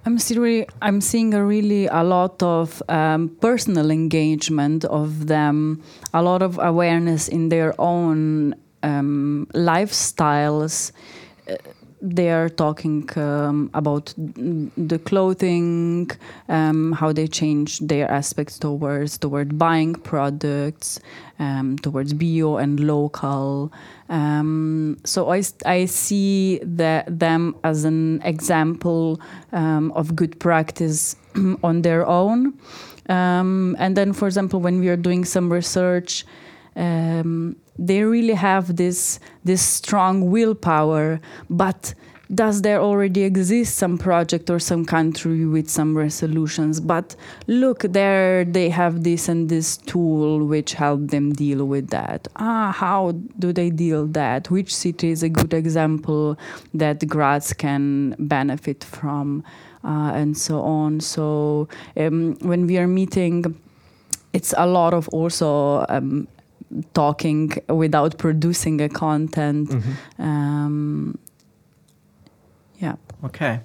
I'm 0.06 0.18
really, 0.32 0.68
I'm 0.82 1.00
seeing 1.00 1.34
a 1.34 1.46
really 1.46 1.86
a 1.86 2.03
lot 2.03 2.41
of 2.41 2.82
um, 2.89 3.30
personal 3.39 3.91
engagement 3.91 4.84
of 4.86 5.27
them, 5.27 5.84
a 6.13 6.24
lot 6.24 6.41
of 6.41 6.60
awareness 6.60 7.27
in 7.27 7.50
their 7.50 7.80
own 7.80 8.56
um, 8.82 9.48
lifestyles. 9.53 10.91
Uh, 11.48 11.56
they 12.01 12.31
are 12.31 12.50
talking 12.50 13.08
um, 13.15 13.70
about 13.74 14.13
the 14.17 15.00
clothing, 15.05 16.10
um, 16.50 16.93
how 16.93 17.13
they 17.13 17.27
change 17.27 17.79
their 17.79 18.10
aspects 18.10 18.58
towards 18.58 19.17
toward 19.17 19.58
buying 19.58 19.93
products, 19.93 21.00
um, 21.39 21.77
towards 21.77 22.13
bio 22.13 22.58
and 22.58 22.79
local. 22.79 23.72
Um, 24.10 24.98
so 25.05 25.31
I, 25.31 25.43
I 25.65 25.86
see 25.86 26.60
that 26.63 27.20
them 27.20 27.55
as 27.63 27.86
an 27.86 28.22
example 28.24 29.22
um, 29.51 29.91
of 29.91 30.15
good 30.15 30.39
practice 30.39 31.15
on 31.63 31.84
their 31.84 32.05
own. 32.08 32.58
Um, 33.10 33.75
and 33.79 33.96
then, 33.96 34.13
for 34.13 34.27
example, 34.27 34.60
when 34.60 34.79
we 34.79 34.89
are 34.89 34.98
doing 34.98 35.25
some 35.25 35.51
research, 35.51 36.25
um, 36.75 37.58
they 37.81 38.03
really 38.03 38.35
have 38.35 38.75
this 38.75 39.19
this 39.43 39.61
strong 39.61 40.29
willpower 40.29 41.19
but 41.50 41.93
does 42.33 42.61
there 42.61 42.79
already 42.79 43.23
exist 43.23 43.75
some 43.75 43.97
project 43.97 44.50
or 44.50 44.57
some 44.57 44.85
country 44.85 45.45
with 45.45 45.69
some 45.69 45.97
resolutions? 45.97 46.79
But 46.79 47.15
look 47.47 47.81
there 47.81 48.45
they 48.45 48.69
have 48.69 49.03
this 49.03 49.27
and 49.27 49.50
this 49.50 49.75
tool 49.77 50.45
which 50.45 50.73
help 50.73 51.07
them 51.07 51.33
deal 51.33 51.65
with 51.65 51.89
that. 51.89 52.27
Ah 52.38 52.71
how 52.71 53.11
do 53.39 53.51
they 53.51 53.69
deal 53.69 54.07
that? 54.07 54.50
Which 54.50 54.73
city 54.73 55.09
is 55.09 55.23
a 55.23 55.29
good 55.29 55.53
example 55.53 56.38
that 56.73 57.05
Graz 57.05 57.51
can 57.51 58.15
benefit 58.17 58.83
from 58.83 59.43
uh, 59.83 60.11
and 60.15 60.38
so 60.38 60.61
on? 60.61 61.01
So 61.01 61.67
um, 61.97 62.38
when 62.41 62.65
we 62.65 62.77
are 62.77 62.88
meeting 62.88 63.59
it's 64.31 64.53
a 64.57 64.65
lot 64.65 64.93
of 64.93 65.09
also 65.09 65.85
um, 65.89 66.29
talking 66.94 67.54
without 67.68 68.18
producing 68.18 68.82
a 68.82 68.90
content. 68.90 69.72
Um, 70.20 71.18
yeah. 72.80 72.96
Okay. 73.24 73.60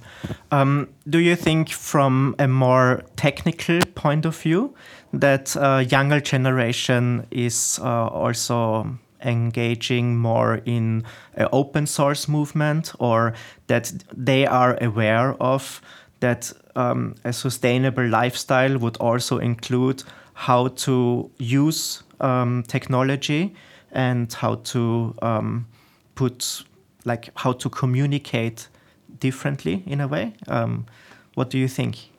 Um, 0.51 0.89
do 1.09 1.19
you 1.19 1.37
think, 1.37 1.71
from 1.71 2.35
a 2.39 2.47
more 2.47 3.03
technical 3.17 3.79
point 3.95 4.27
of 4.27 4.37
view, 4.37 4.75
that 5.13 5.57
uh, 5.57 5.85
younger 5.89 6.21
generation 6.21 7.27
is 7.31 7.81
uh, 7.83 8.09
also 8.09 8.99
engaging 9.25 10.17
more 10.17 10.61
in 10.67 11.05
an 11.35 11.49
open 11.53 11.87
source 11.87 12.29
movement, 12.29 12.93
or 12.99 13.33
that 13.67 13.93
they 14.15 14.47
are 14.47 14.77
aware 14.83 15.35
of 15.41 15.81
that 16.21 16.53
um, 16.75 17.15
a 17.25 17.33
sustainable 17.33 18.07
lifestyle 18.07 18.79
would 18.79 18.97
also 18.99 19.39
include 19.39 20.03
how 20.35 20.69
to 20.69 21.31
use 21.39 22.03
um, 22.20 22.62
technology 22.66 23.54
and 23.92 24.32
how 24.32 24.56
to 24.56 25.14
um, 25.23 25.66
put 26.14 26.64
like 27.04 27.30
how 27.37 27.52
to 27.52 27.70
communicate 27.70 28.68
differently 29.20 29.82
in 29.87 30.00
a 30.00 30.08
way. 30.08 30.35
Um, 30.49 30.87
what 31.35 31.50
do 31.50 31.58
you 31.58 31.68
think? 31.68 32.11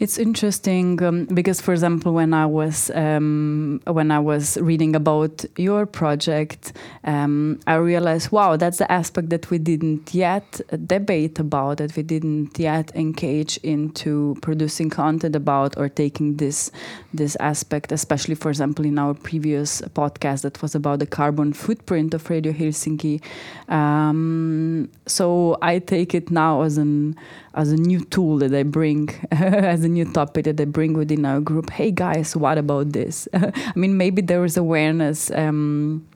It's 0.00 0.18
interesting 0.18 1.00
um, 1.04 1.26
because, 1.26 1.60
for 1.60 1.72
example, 1.72 2.12
when 2.12 2.34
I 2.34 2.46
was 2.46 2.90
um, 2.90 3.80
when 3.86 4.10
I 4.10 4.18
was 4.18 4.58
reading 4.58 4.96
about 4.96 5.44
your 5.56 5.86
project, 5.86 6.72
um, 7.04 7.60
I 7.68 7.76
realized, 7.76 8.32
wow, 8.32 8.56
that's 8.56 8.78
the 8.78 8.90
aspect 8.90 9.30
that 9.30 9.50
we 9.50 9.58
didn't 9.58 10.12
yet 10.12 10.60
debate 10.86 11.38
about, 11.38 11.78
that 11.78 11.94
we 11.96 12.02
didn't 12.02 12.58
yet 12.58 12.90
engage 12.96 13.56
into 13.58 14.36
producing 14.42 14.90
content 14.90 15.36
about 15.36 15.78
or 15.78 15.88
taking 15.88 16.38
this 16.38 16.72
this 17.12 17.36
aspect, 17.38 17.92
especially, 17.92 18.34
for 18.34 18.48
example, 18.48 18.84
in 18.84 18.98
our 18.98 19.14
previous 19.14 19.80
podcast 19.94 20.42
that 20.42 20.60
was 20.60 20.74
about 20.74 20.98
the 20.98 21.06
carbon 21.06 21.52
footprint 21.52 22.14
of 22.14 22.28
Radio 22.28 22.52
Helsinki. 22.52 23.22
Um, 23.68 24.90
so 25.06 25.56
I 25.62 25.78
take 25.78 26.16
it 26.16 26.32
now 26.32 26.62
as 26.62 26.78
an 26.78 27.14
as 27.54 27.70
a 27.70 27.76
new 27.76 28.04
tool 28.04 28.38
that 28.38 28.52
I 28.52 28.64
bring, 28.64 29.10
as 29.30 29.84
a 29.84 29.88
new 29.88 30.04
topic 30.04 30.44
that 30.44 30.60
I 30.60 30.64
bring 30.64 30.94
within 30.94 31.24
our 31.24 31.40
group. 31.40 31.70
Hey 31.70 31.90
guys, 31.90 32.36
what 32.36 32.58
about 32.58 32.92
this? 32.92 33.28
I 33.34 33.72
mean, 33.76 33.96
maybe 33.96 34.22
there 34.22 34.44
is 34.44 34.56
awareness 34.56 35.30
um, 35.30 36.06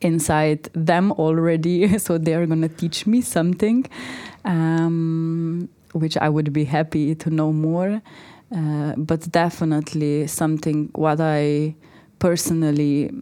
inside 0.00 0.64
them 0.72 1.12
already, 1.12 1.98
so 2.04 2.18
they 2.18 2.34
are 2.34 2.46
gonna 2.46 2.68
teach 2.68 3.06
me 3.06 3.20
something, 3.20 3.86
um, 4.44 5.68
which 5.92 6.16
I 6.16 6.28
would 6.28 6.52
be 6.52 6.64
happy 6.64 7.14
to 7.14 7.30
know 7.30 7.52
more. 7.52 8.00
Uh, 8.54 8.94
but 8.96 9.30
definitely 9.30 10.26
something 10.26 10.88
what 10.94 11.20
I 11.20 11.76
personally 12.18 13.12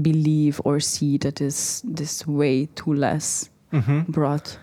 believe 0.00 0.60
or 0.64 0.80
see 0.80 1.18
that 1.18 1.42
is 1.42 1.82
this 1.84 2.26
way 2.26 2.66
too 2.74 2.94
less 2.94 3.50
brought. 4.08 4.56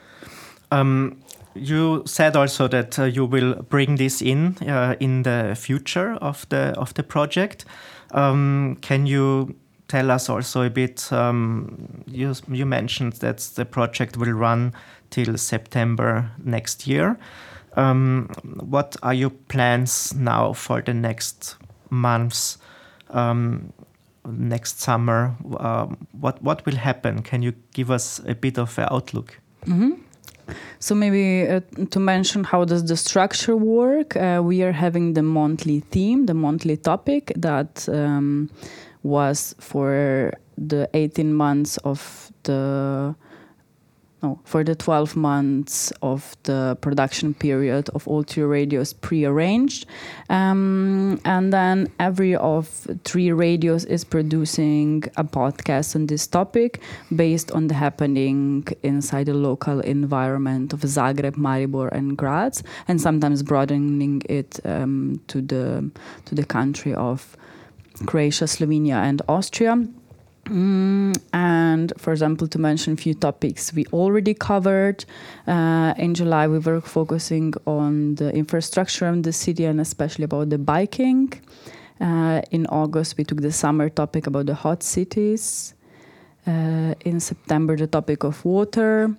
Um, 0.72 1.23
you 1.56 2.04
said 2.06 2.36
also 2.36 2.68
that 2.68 3.00
uh, 3.00 3.04
you 3.04 3.26
will 3.26 3.56
bring 3.70 3.96
this 3.98 4.22
in 4.22 4.58
uh, 4.68 4.96
in 5.00 5.24
the 5.24 5.56
future 5.56 6.18
of 6.22 6.48
the 6.50 6.74
of 6.78 6.94
the 6.94 7.04
project. 7.04 7.66
Um, 8.12 8.78
can 8.82 9.06
you 9.06 9.56
tell 9.88 10.12
us 10.12 10.30
also 10.30 10.64
a 10.64 10.70
bit? 10.70 11.12
Um, 11.12 12.04
you 12.08 12.34
you 12.48 12.66
mentioned 12.66 13.14
that 13.14 13.40
the 13.56 13.66
project 13.66 14.18
will 14.18 14.34
run 14.34 14.74
till 15.10 15.38
September 15.38 16.32
next 16.44 16.88
year. 16.88 17.18
Um, 17.76 18.30
what 18.60 18.96
are 19.02 19.14
your 19.14 19.32
plans 19.32 20.14
now 20.14 20.54
for 20.54 20.82
the 20.82 20.94
next 20.94 21.58
months? 21.90 22.58
Um, 23.10 23.74
next 24.26 24.80
summer, 24.80 25.36
um, 25.60 26.08
what 26.20 26.42
what 26.42 26.66
will 26.66 26.78
happen? 26.78 27.22
Can 27.22 27.44
you 27.44 27.54
give 27.74 27.92
us 27.92 28.22
a 28.28 28.36
bit 28.36 28.58
of 28.58 28.78
an 28.78 28.88
outlook? 28.92 29.40
So 30.80 30.96
maybe 30.96 31.48
uh, 31.48 31.62
to 31.92 32.00
mention 32.00 32.44
how 32.44 32.66
does 32.66 32.86
the 32.86 32.98
structure 32.98 33.56
work? 33.56 34.16
Uh, 34.16 34.42
we 34.44 34.64
are 34.64 34.72
having 34.72 35.14
the 35.14 35.24
monthly 35.24 35.80
theme, 35.80 36.26
the 36.26 36.34
monthly 36.34 36.78
topic 36.78 37.32
that 37.36 37.88
um, 37.90 38.50
was 39.04 39.56
for 39.60 40.34
the 40.58 40.90
18 40.94 41.34
months 41.34 41.78
of 41.78 42.32
the 42.44 43.16
no, 44.24 44.40
for 44.46 44.64
the 44.64 44.74
12 44.74 45.16
months 45.18 45.92
of 46.02 46.36
the 46.44 46.78
production 46.80 47.34
period 47.34 47.90
of 47.90 48.08
all 48.08 48.24
three 48.24 48.44
radios 48.44 48.94
pre-arranged. 48.94 49.86
Um, 50.30 51.20
and 51.26 51.52
then 51.52 51.92
every 52.00 52.36
of 52.36 52.68
three 53.04 53.34
radios 53.34 53.84
is 53.84 54.06
producing 54.06 55.04
a 55.18 55.26
podcast 55.26 55.96
on 55.96 56.08
this 56.08 56.26
topic 56.26 56.82
based 57.14 57.52
on 57.52 57.68
the 57.68 57.74
happening 57.74 58.66
inside 58.82 59.26
the 59.26 59.34
local 59.34 59.82
environment 59.82 60.72
of 60.72 60.80
Zagreb, 60.80 61.36
Maribor, 61.36 61.92
and 61.92 62.18
Graz, 62.18 62.64
and 62.88 63.02
sometimes 63.02 63.44
broadening 63.44 64.22
it 64.30 64.60
um, 64.64 65.22
to 65.28 65.42
the 65.42 65.92
to 66.26 66.36
the 66.36 66.46
country 66.46 66.94
of 66.94 67.36
Croatia, 68.06 68.46
Slovenia, 68.46 68.96
and 68.96 69.22
Austria. 69.28 69.86
Mm, 70.46 71.16
and 71.32 71.94
for 71.98 72.12
example, 72.12 72.48
to 72.48 72.60
mention 72.60 72.94
a 72.94 72.98
few 72.98 73.14
topics 73.14 73.74
we 73.74 73.86
already 73.94 74.34
covered, 74.34 75.06
uh, 75.48 75.94
in 75.98 76.14
July 76.14 76.48
we 76.48 76.60
were 76.60 76.82
focusing 76.82 77.54
on 77.66 78.16
the 78.16 78.30
infrastructure 78.36 79.08
in 79.08 79.22
the 79.22 79.32
city 79.32 79.64
and 79.64 79.80
especially 79.80 80.26
about 80.26 80.50
the 80.50 80.58
biking. 80.58 81.32
Uh, 82.02 82.42
in 82.52 82.66
August, 82.68 83.18
we 83.18 83.24
took 83.24 83.42
the 83.42 83.52
summer 83.52 83.88
topic 83.88 84.28
about 84.28 84.46
the 84.48 84.56
hot 84.56 84.84
cities. 84.84 85.74
Uh, 86.46 86.94
in 87.06 87.22
September, 87.22 87.78
the 87.78 87.88
topic 87.88 88.26
of 88.26 88.44
water. 88.44 89.16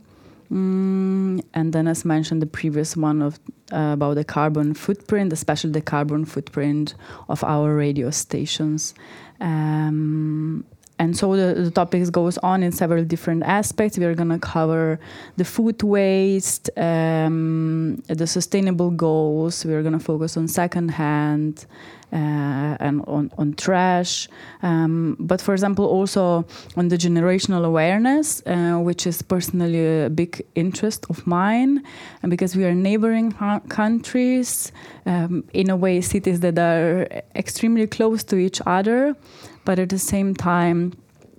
Mm, 0.52 1.42
and 1.54 1.72
then, 1.72 1.88
as 1.88 2.04
mentioned, 2.04 2.42
the 2.42 2.46
previous 2.46 2.94
one 2.96 3.22
of 3.22 3.40
uh, 3.72 3.92
about 3.94 4.14
the 4.14 4.24
carbon 4.24 4.74
footprint, 4.74 5.32
especially 5.32 5.70
the 5.70 5.80
carbon 5.80 6.26
footprint 6.26 6.94
of 7.30 7.42
our 7.42 7.74
radio 7.74 8.10
stations. 8.10 8.94
Um, 9.40 10.66
and 10.98 11.16
so 11.16 11.34
the, 11.34 11.60
the 11.60 11.70
topics 11.70 12.08
goes 12.10 12.38
on 12.38 12.62
in 12.62 12.70
several 12.70 13.04
different 13.04 13.42
aspects. 13.42 13.98
We 13.98 14.04
are 14.04 14.14
going 14.14 14.28
to 14.28 14.38
cover 14.38 15.00
the 15.36 15.44
food 15.44 15.82
waste 15.82 16.70
um, 16.76 18.02
the 18.06 18.26
sustainable 18.26 18.90
goals. 18.90 19.64
We 19.64 19.74
are 19.74 19.82
going 19.82 19.98
to 19.98 20.04
focus 20.04 20.36
on 20.36 20.46
secondhand 20.46 21.66
uh, 22.12 22.76
and 22.78 23.02
on, 23.08 23.32
on 23.38 23.54
trash. 23.54 24.28
Um, 24.62 25.16
but 25.18 25.40
for 25.40 25.52
example 25.52 25.84
also 25.84 26.46
on 26.76 26.88
the 26.88 26.96
generational 26.96 27.64
awareness 27.64 28.40
uh, 28.46 28.78
which 28.78 29.06
is 29.06 29.20
personally 29.20 30.04
a 30.04 30.10
big 30.10 30.46
interest 30.54 31.06
of 31.10 31.26
mine 31.26 31.82
and 32.22 32.30
because 32.30 32.54
we 32.54 32.64
are 32.64 32.74
neighboring 32.74 33.32
countries 33.68 34.70
um, 35.06 35.44
in 35.52 35.70
a 35.70 35.76
way 35.76 36.00
cities 36.00 36.40
that 36.40 36.56
are 36.58 37.08
extremely 37.34 37.86
close 37.88 38.22
to 38.24 38.36
each 38.36 38.60
other 38.64 39.16
but 39.64 39.78
at 39.78 39.88
the 39.88 39.98
same 39.98 40.34
time 40.34 40.92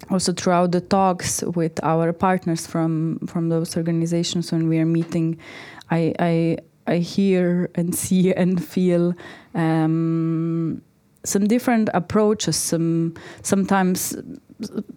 also 0.10 0.34
throughout 0.34 0.72
the 0.72 0.82
talks 0.82 1.42
with 1.42 1.80
our 1.84 2.12
partners 2.14 2.68
from 2.68 3.20
from 3.28 3.50
those 3.50 3.78
organizations 3.78 4.52
when 4.52 4.68
we 4.68 4.78
are 4.78 4.86
meeting 4.86 5.38
i 5.92 6.14
i 6.20 6.58
i 6.88 6.98
hear 6.98 7.70
and 7.76 7.96
see 7.96 8.34
and 8.34 8.64
feel 8.64 9.14
um, 9.54 10.82
some 11.24 11.48
different 11.48 11.90
approaches 11.94 12.56
some 12.56 13.14
sometimes 13.42 14.16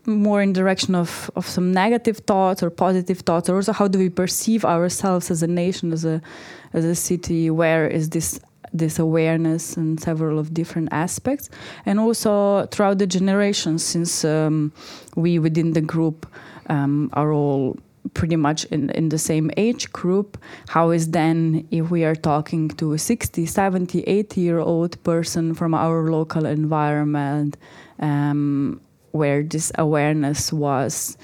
more 0.07 0.41
in 0.41 0.53
direction 0.53 0.95
of, 0.95 1.31
of 1.35 1.47
some 1.47 1.73
negative 1.73 2.19
thoughts 2.19 2.63
or 2.63 2.71
positive 2.71 3.21
thoughts 3.21 3.49
or 3.49 3.57
also 3.57 3.73
how 3.73 3.89
do 3.89 3.99
we 3.99 4.09
perceive 4.09 4.65
ourselves 4.65 5.31
as 5.31 5.43
a 5.43 5.47
nation 5.47 5.93
as 5.93 6.05
a 6.05 6.21
as 6.73 6.85
a 6.85 6.95
city 6.95 7.51
where 7.51 7.89
is 7.89 8.11
this 8.11 8.39
this 8.73 8.99
awareness 8.99 9.77
in 9.77 9.99
several 9.99 10.39
of 10.39 10.55
different 10.55 10.89
aspects. 10.93 11.51
And 11.87 11.99
also 11.99 12.67
throughout 12.67 12.99
the 12.99 13.07
generations 13.07 13.85
since 13.85 14.25
um, 14.25 14.73
we 15.17 15.39
within 15.39 15.73
the 15.73 15.81
group 15.81 16.27
um, 16.69 17.11
are 17.13 17.33
all 17.33 17.77
pretty 18.15 18.37
much 18.37 18.65
in, 18.67 18.91
in 18.91 19.09
the 19.11 19.19
same 19.19 19.51
age 19.57 19.93
group 19.93 20.39
how 20.69 20.91
is 20.91 21.11
then 21.11 21.67
if 21.71 21.91
we 21.91 22.05
are 22.05 22.15
talking 22.15 22.69
to 22.69 22.93
a 22.93 22.99
60 22.99 23.45
70 23.45 24.01
80 24.01 24.41
year 24.41 24.59
old 24.59 25.03
person 25.03 25.55
from 25.55 25.75
our 25.75 26.11
local 26.11 26.47
environment 26.47 27.57
um, 27.99 28.81
where 29.13 29.43
this 29.43 29.73
awareness 29.77 30.53
was 30.53 31.17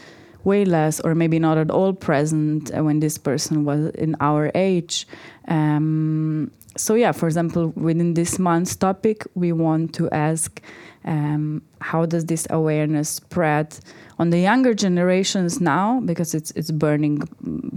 way 0.44 0.64
less 0.64 1.00
or 1.00 1.14
maybe 1.14 1.38
not 1.38 1.56
at 1.56 1.70
all 1.70 1.92
present 1.92 2.70
when 2.74 3.00
this 3.00 3.16
person 3.16 3.64
was 3.64 3.90
in 3.94 4.14
our 4.20 4.50
age 4.54 5.06
um, 5.48 6.50
so 6.76 6.94
yeah 6.94 7.12
for 7.12 7.26
example 7.26 7.68
within 7.76 8.14
this 8.14 8.38
month's 8.38 8.76
topic 8.76 9.26
we 9.34 9.52
want 9.52 9.94
to 9.94 10.10
ask 10.10 10.60
um, 11.04 11.62
how 11.80 12.06
does 12.06 12.26
this 12.26 12.46
awareness 12.50 13.10
spread 13.10 13.78
on 14.18 14.30
the 14.30 14.38
younger 14.38 14.74
generations 14.74 15.60
now 15.60 16.00
because 16.00 16.34
it's 16.34 16.50
it's 16.52 16.70
burning 16.70 17.22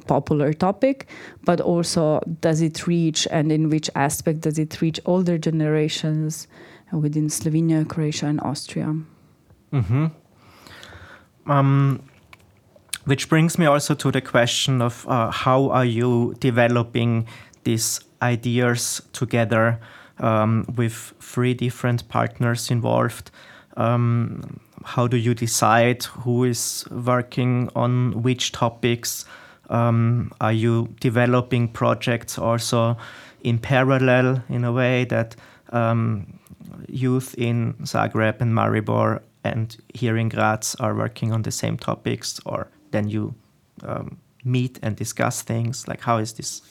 popular 0.08 0.54
topic 0.54 1.08
but 1.44 1.60
also 1.60 2.22
does 2.42 2.62
it 2.62 2.88
reach 2.88 3.28
and 3.32 3.52
in 3.52 3.70
which 3.70 3.90
aspect 3.96 4.42
does 4.42 4.58
it 4.58 4.82
reach 4.82 5.00
older 5.06 5.38
generations 5.38 6.48
within 6.92 7.28
Slovenia 7.28 7.88
Croatia 7.88 8.28
and 8.28 8.40
Austria 8.42 8.96
mm-hmm. 9.74 10.08
um, 11.52 12.02
which 13.04 13.30
brings 13.30 13.60
me 13.60 13.66
also 13.66 13.94
to 13.94 14.12
the 14.12 14.22
question 14.22 14.82
of 14.82 15.06
uh, 15.08 15.32
how 15.32 15.70
are 15.70 15.86
you 15.86 16.36
developing 16.40 17.28
these 17.64 18.00
ideas 18.22 19.02
together 19.14 19.80
um, 20.20 20.66
with 20.76 21.14
three 21.20 21.54
different 21.54 22.08
partners 22.10 22.72
involved. 22.72 23.32
Um, 23.76 24.60
how 24.84 25.08
do 25.08 25.18
you 25.18 25.34
decide 25.34 26.04
who 26.04 26.44
is 26.44 26.86
working 26.90 27.70
on 27.76 28.24
which 28.24 28.52
topics? 28.52 29.26
Um, 29.70 30.32
are 30.40 30.54
you 30.54 30.88
developing 31.00 31.68
projects 31.68 32.38
also 32.38 32.98
in 33.42 33.60
parallel 33.60 34.44
in 34.50 34.64
a 34.64 34.72
way 34.72 35.06
that 35.06 35.36
um, 35.70 36.40
youth 36.88 37.36
in 37.38 37.74
Zagreb 37.84 38.42
and 38.42 38.54
Maribor 38.54 39.22
and 39.44 39.76
here 39.94 40.18
in 40.18 40.30
Graz 40.30 40.76
are 40.80 40.96
working 40.96 41.32
on 41.32 41.42
the 41.44 41.52
same 41.52 41.78
topics, 41.78 42.40
or 42.46 42.68
then 42.92 43.10
you 43.10 43.36
um, 43.84 44.18
meet 44.44 44.80
and 44.82 44.96
discuss 44.96 45.42
things? 45.42 45.88
Like, 45.88 46.02
how 46.02 46.18
is 46.18 46.34
this? 46.34 46.62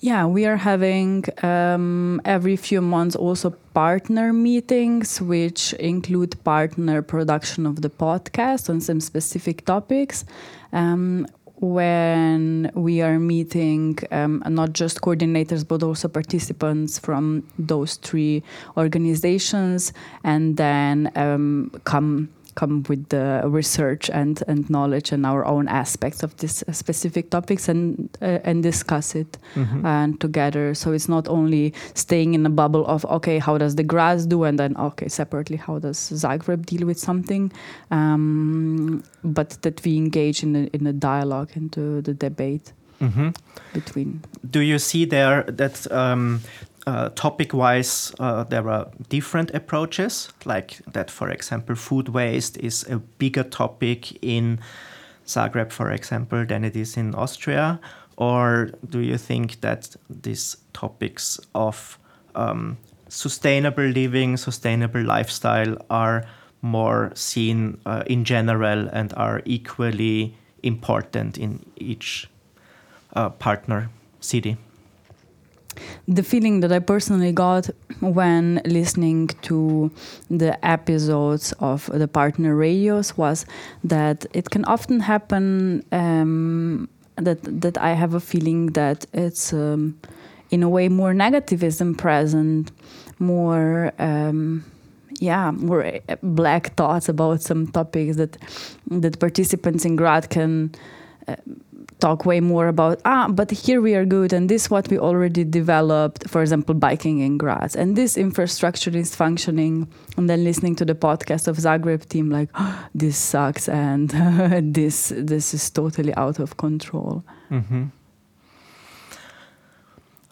Yeah, 0.00 0.26
we 0.26 0.46
are 0.46 0.56
having 0.56 1.24
um, 1.42 2.20
every 2.24 2.56
few 2.56 2.80
months 2.80 3.16
also 3.16 3.50
partner 3.74 4.32
meetings, 4.32 5.20
which 5.20 5.72
include 5.74 6.42
partner 6.44 7.02
production 7.02 7.66
of 7.66 7.82
the 7.82 7.90
podcast 7.90 8.70
on 8.70 8.80
some 8.80 9.00
specific 9.00 9.64
topics. 9.64 10.24
Um, 10.72 11.26
when 11.60 12.70
we 12.74 13.00
are 13.02 13.18
meeting 13.18 13.98
um, 14.12 14.42
not 14.46 14.72
just 14.72 15.00
coordinators 15.00 15.66
but 15.66 15.82
also 15.82 16.06
participants 16.06 17.00
from 17.00 17.42
those 17.58 17.96
three 17.96 18.44
organizations, 18.76 19.92
and 20.22 20.56
then 20.56 21.10
um, 21.16 21.72
come 21.84 22.28
come 22.58 22.82
with 22.88 23.08
the 23.10 23.42
research 23.44 24.10
and, 24.10 24.42
and 24.48 24.68
knowledge 24.68 25.12
and 25.12 25.24
our 25.24 25.44
own 25.44 25.68
aspects 25.68 26.24
of 26.24 26.36
this 26.38 26.64
specific 26.72 27.30
topics 27.30 27.68
and 27.68 28.08
uh, 28.20 28.40
and 28.48 28.62
discuss 28.62 29.14
it 29.14 29.38
mm-hmm. 29.54 29.86
and 29.86 30.20
together. 30.20 30.74
So 30.74 30.92
it's 30.92 31.08
not 31.08 31.28
only 31.28 31.72
staying 31.94 32.34
in 32.34 32.44
a 32.46 32.50
bubble 32.50 32.84
of 32.86 33.04
okay, 33.04 33.38
how 33.38 33.58
does 33.58 33.76
the 33.76 33.84
Graz 33.84 34.26
do, 34.26 34.42
and 34.42 34.58
then 34.58 34.76
okay, 34.76 35.08
separately, 35.08 35.56
how 35.56 35.78
does 35.78 35.98
Zagreb 36.10 36.66
deal 36.66 36.84
with 36.86 36.98
something, 36.98 37.52
um, 37.92 39.04
but 39.22 39.50
that 39.62 39.84
we 39.84 39.96
engage 39.96 40.42
in 40.42 40.56
a, 40.56 40.64
in 40.76 40.86
a 40.86 40.92
dialogue 40.92 41.50
into 41.54 42.02
the 42.02 42.14
debate. 42.14 42.72
Mm-hmm. 43.00 43.28
Between. 43.74 44.20
Do 44.50 44.58
you 44.58 44.78
see 44.80 45.04
there 45.04 45.44
that 45.44 45.86
um, 45.92 46.40
uh, 46.86 47.10
topic 47.10 47.52
wise, 47.52 48.12
uh, 48.18 48.44
there 48.44 48.68
are 48.70 48.88
different 49.08 49.50
approaches, 49.54 50.30
like 50.44 50.78
that, 50.92 51.10
for 51.10 51.30
example, 51.30 51.74
food 51.74 52.08
waste 52.08 52.56
is 52.58 52.84
a 52.88 52.98
bigger 52.98 53.42
topic 53.42 54.22
in 54.22 54.60
Zagreb, 55.26 55.70
for 55.70 55.90
example, 55.90 56.46
than 56.46 56.64
it 56.64 56.76
is 56.76 56.96
in 56.96 57.14
Austria? 57.14 57.80
Or 58.16 58.70
do 58.88 59.00
you 59.00 59.18
think 59.18 59.60
that 59.60 59.96
these 60.08 60.56
topics 60.72 61.38
of 61.54 61.98
um, 62.34 62.78
sustainable 63.08 63.84
living, 63.84 64.36
sustainable 64.36 65.02
lifestyle 65.02 65.76
are 65.90 66.24
more 66.62 67.12
seen 67.14 67.80
uh, 67.86 68.02
in 68.06 68.24
general 68.24 68.88
and 68.92 69.12
are 69.14 69.42
equally 69.44 70.34
important 70.62 71.38
in 71.38 71.64
each 71.76 72.28
uh, 73.14 73.28
partner 73.30 73.90
city? 74.20 74.56
The 76.06 76.22
feeling 76.22 76.60
that 76.60 76.72
I 76.72 76.78
personally 76.78 77.32
got 77.32 77.70
when 78.00 78.60
listening 78.64 79.28
to 79.42 79.90
the 80.30 80.64
episodes 80.64 81.52
of 81.60 81.90
the 81.92 82.08
partner 82.08 82.54
radios 82.54 83.16
was 83.16 83.46
that 83.84 84.26
it 84.32 84.50
can 84.50 84.64
often 84.64 85.00
happen 85.00 85.84
um, 85.92 86.88
that 87.16 87.42
that 87.60 87.78
I 87.78 87.92
have 87.92 88.14
a 88.14 88.20
feeling 88.20 88.72
that 88.72 89.06
it's 89.12 89.52
um, 89.52 89.98
in 90.50 90.62
a 90.62 90.68
way 90.68 90.88
more 90.88 91.12
negativism 91.12 91.96
present, 91.98 92.70
more. 93.18 93.92
Um, 93.98 94.64
yeah 95.20 95.50
more 95.50 95.84
uh, 95.84 96.16
black 96.22 96.74
thoughts 96.76 97.08
about 97.08 97.42
some 97.42 97.66
topics 97.66 98.16
that 98.16 98.36
that 98.86 99.18
participants 99.18 99.84
in 99.84 99.96
Graz 99.96 100.26
can 100.26 100.70
uh, 101.26 101.36
talk 102.00 102.24
way 102.24 102.40
more 102.40 102.68
about 102.68 103.00
ah 103.04 103.28
but 103.28 103.50
here 103.50 103.80
we 103.80 103.94
are 103.94 104.04
good 104.04 104.32
and 104.32 104.48
this 104.48 104.70
what 104.70 104.88
we 104.88 104.98
already 104.98 105.44
developed 105.44 106.28
for 106.28 106.42
example 106.42 106.74
biking 106.74 107.18
in 107.18 107.38
Graz 107.38 107.74
and 107.74 107.96
this 107.96 108.16
infrastructure 108.16 108.96
is 108.96 109.14
functioning 109.14 109.88
and 110.16 110.30
then 110.30 110.44
listening 110.44 110.76
to 110.76 110.84
the 110.84 110.94
podcast 110.94 111.48
of 111.48 111.56
Zagreb 111.56 112.08
team 112.08 112.30
like 112.30 112.48
"Ah, 112.54 112.88
this 112.94 113.16
sucks 113.16 113.68
and 113.68 114.10
this 114.74 115.12
this 115.16 115.54
is 115.54 115.70
totally 115.70 116.14
out 116.14 116.38
of 116.38 116.56
control. 116.56 117.24
Hmm 117.48 117.88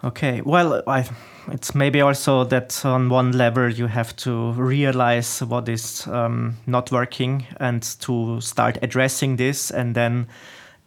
Okay, 0.07 0.41
well, 0.43 0.85
I, 0.87 1.05
it's 1.51 1.75
maybe 1.75 2.01
also 2.01 2.45
that 2.45 2.85
on 2.85 3.09
one 3.09 3.33
level 3.33 3.69
you 3.69 3.89
have 3.89 4.15
to 4.17 4.53
realize 4.53 5.41
what 5.43 5.69
is 5.69 6.07
um, 6.07 6.59
not 6.67 6.93
working 6.93 7.47
and 7.59 7.83
to 8.01 8.41
start 8.41 8.79
addressing 8.83 9.35
this, 9.35 9.73
and 9.73 9.97
then, 9.97 10.29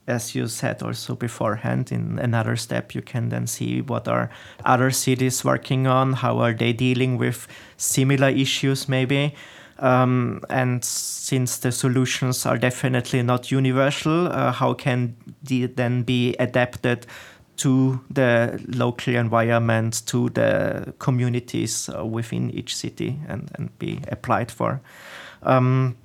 as 0.09 0.35
you 0.35 0.47
said 0.47 0.83
also 0.83 1.15
beforehand, 1.15 1.91
in 1.91 2.19
another 2.19 2.55
step 2.55 2.95
you 2.95 3.01
can 3.01 3.29
then 3.29 3.47
see 3.47 3.81
what 3.81 4.07
are 4.07 4.29
other 4.65 4.91
cities 4.91 5.45
working 5.45 5.87
on, 5.87 6.13
how 6.13 6.39
are 6.39 6.53
they 6.53 6.73
dealing 6.73 7.17
with 7.17 7.47
similar 7.77 8.29
issues 8.29 8.89
maybe. 8.89 9.33
Um, 9.79 10.41
and 10.49 10.83
since 10.83 11.57
the 11.57 11.71
solutions 11.71 12.45
are 12.45 12.57
definitely 12.57 13.23
not 13.23 13.51
universal, 13.51 14.27
uh, 14.27 14.51
how 14.51 14.73
can 14.73 15.15
they 15.41 15.67
then 15.67 16.03
be 16.03 16.35
adapted 16.37 17.05
to 17.57 17.99
the 18.09 18.61
local 18.67 19.15
environment, 19.15 20.05
to 20.07 20.29
the 20.29 20.93
communities 20.99 21.89
uh, 21.89 22.05
within 22.05 22.49
each 22.51 22.75
city, 22.75 23.19
and, 23.27 23.49
and 23.55 23.77
be 23.79 24.01
applied 24.09 24.51
for? 24.51 24.81
Um, 25.43 25.95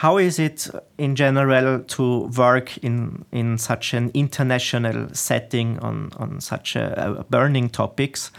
how 0.00 0.18
is 0.18 0.38
it 0.38 0.68
in 0.96 1.14
general 1.14 1.80
to 1.80 2.30
work 2.36 2.78
in, 2.78 3.24
in 3.32 3.58
such 3.58 3.94
an 3.94 4.10
international 4.14 5.08
setting 5.12 5.78
on, 5.80 6.10
on 6.16 6.40
such 6.40 6.76
a, 6.76 7.18
a 7.18 7.24
burning 7.24 7.68
topics? 7.68 8.30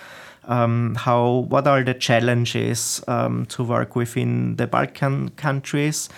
um, 0.46 0.96
how 0.96 1.46
what 1.50 1.68
are 1.68 1.84
the 1.84 1.94
challenges 1.94 3.04
um, 3.08 3.46
to 3.48 3.64
work 3.64 3.96
within 3.96 4.56
the 4.56 4.68
Balkan 4.68 5.30
countries? 5.30 6.10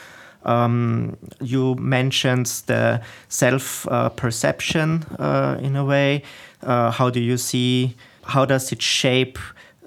Um, 0.43 1.17
you 1.41 1.75
mentioned 1.75 2.47
the 2.67 3.01
self 3.29 3.87
uh, 3.87 4.09
perception 4.09 5.03
uh, 5.19 5.57
in 5.61 5.75
a 5.75 5.85
way. 5.85 6.23
Uh, 6.61 6.91
how 6.91 7.09
do 7.09 7.19
you 7.19 7.37
see? 7.37 7.95
How 8.23 8.45
does 8.45 8.71
it 8.71 8.81
shape 8.81 9.37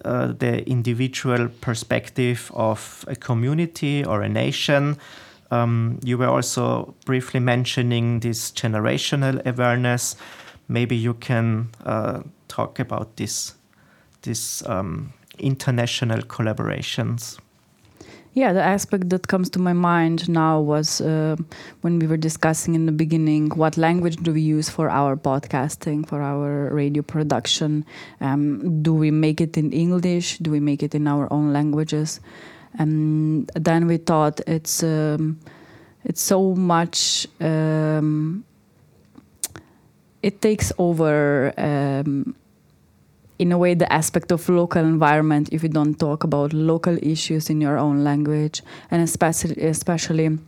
uh, 0.05 0.29
the 0.29 0.69
individual 0.69 1.49
perspective 1.61 2.51
of 2.55 3.05
a 3.09 3.17
community 3.17 4.05
or 4.05 4.23
a 4.23 4.29
nation? 4.29 4.99
Um, 5.51 6.01
you 6.05 6.19
were 6.19 6.29
also 6.29 6.95
briefly 7.05 7.41
mentioning 7.41 8.21
this 8.21 8.51
generational 8.51 9.45
awareness. 9.47 10.17
Maybe 10.69 10.97
you 10.97 11.15
can 11.15 11.69
uh, 11.85 12.23
talk 12.49 12.79
about 12.79 13.17
this 13.17 13.55
these 14.23 14.63
um, 14.67 15.13
international 15.39 16.23
collaborations. 16.23 17.39
Yeah, 18.37 18.53
the 18.53 18.63
aspect 18.63 19.09
that 19.09 19.29
comes 19.29 19.49
to 19.51 19.59
my 19.59 19.73
mind 19.73 20.29
now 20.29 20.61
was 20.61 21.01
uh, 21.01 21.37
when 21.81 21.99
we 21.99 22.07
were 22.07 22.19
discussing 22.19 22.75
in 22.75 22.85
the 22.85 22.93
beginning 22.93 23.49
what 23.57 23.79
language 23.79 24.17
do 24.17 24.35
we 24.35 24.43
use 24.43 24.69
for 24.69 24.91
our 24.91 25.17
podcasting, 25.17 26.07
for 26.07 26.21
our 26.21 26.69
radio 26.69 27.03
production. 27.03 27.87
Um, 28.21 28.83
do 28.83 28.93
we 28.93 29.11
make 29.11 29.41
it 29.41 29.57
in 29.57 29.73
English? 29.73 30.37
Do 30.41 30.51
we 30.51 30.61
make 30.61 30.83
it 30.83 30.95
in 30.95 31.09
our 31.09 31.33
own 31.33 31.55
languages? 31.55 32.21
And 32.79 33.51
then 33.55 33.87
we 33.87 33.97
thought 33.97 34.41
it's 34.47 34.83
um, 34.83 35.39
it's 36.05 36.23
so 36.23 36.55
much. 36.55 37.27
Um, 37.41 38.45
it 40.23 40.41
takes 40.43 40.73
over 40.79 41.53
um, 41.57 42.35
in 43.39 43.53
a 43.53 43.59
way 43.59 43.75
the 43.75 43.91
aspect 43.93 44.33
of 44.33 44.49
local 44.49 44.83
environment 44.83 45.49
if 45.53 45.63
you 45.63 45.69
don't 45.69 45.99
talk 45.99 46.25
about 46.25 46.53
local 46.53 46.99
issues 47.03 47.51
in 47.51 47.61
your 47.61 47.79
own 47.79 48.03
language 48.03 48.63
and 48.91 49.03
especially 49.03 49.63
especially 49.63 50.39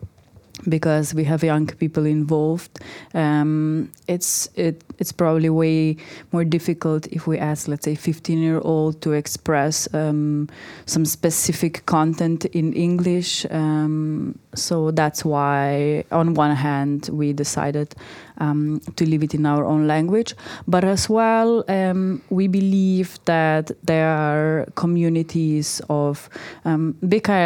because 0.68 1.14
we 1.14 1.24
have 1.24 1.42
young 1.44 1.66
people 1.66 2.06
involved. 2.06 2.80
Um, 3.14 3.90
it's 4.06 4.48
it, 4.56 4.82
it's 4.98 5.12
probably 5.12 5.50
way 5.50 5.96
more 6.32 6.44
difficult 6.44 7.06
if 7.08 7.26
we 7.26 7.38
ask 7.38 7.68
let's 7.68 7.84
say 7.84 7.94
15 7.94 8.38
year 8.38 8.60
old 8.60 9.00
to 9.02 9.12
express 9.12 9.92
um, 9.94 10.48
some 10.86 11.04
specific 11.04 11.84
content 11.86 12.44
in 12.46 12.72
english. 12.72 13.46
Um, 13.50 14.38
so 14.54 14.90
that's 14.90 15.24
why 15.24 16.04
on 16.10 16.34
one 16.34 16.56
hand 16.56 17.08
we 17.12 17.32
decided 17.32 17.94
um, 18.38 18.80
to 18.96 19.04
leave 19.04 19.22
it 19.22 19.34
in 19.34 19.46
our 19.46 19.64
own 19.64 19.86
language. 19.86 20.34
But 20.66 20.84
as 20.84 21.08
well 21.08 21.64
um, 21.68 22.22
we 22.30 22.48
believe 22.48 23.18
that 23.24 23.70
there 23.84 24.08
are 24.08 24.66
communities 24.74 25.80
of 25.88 26.28
um, 26.64 26.96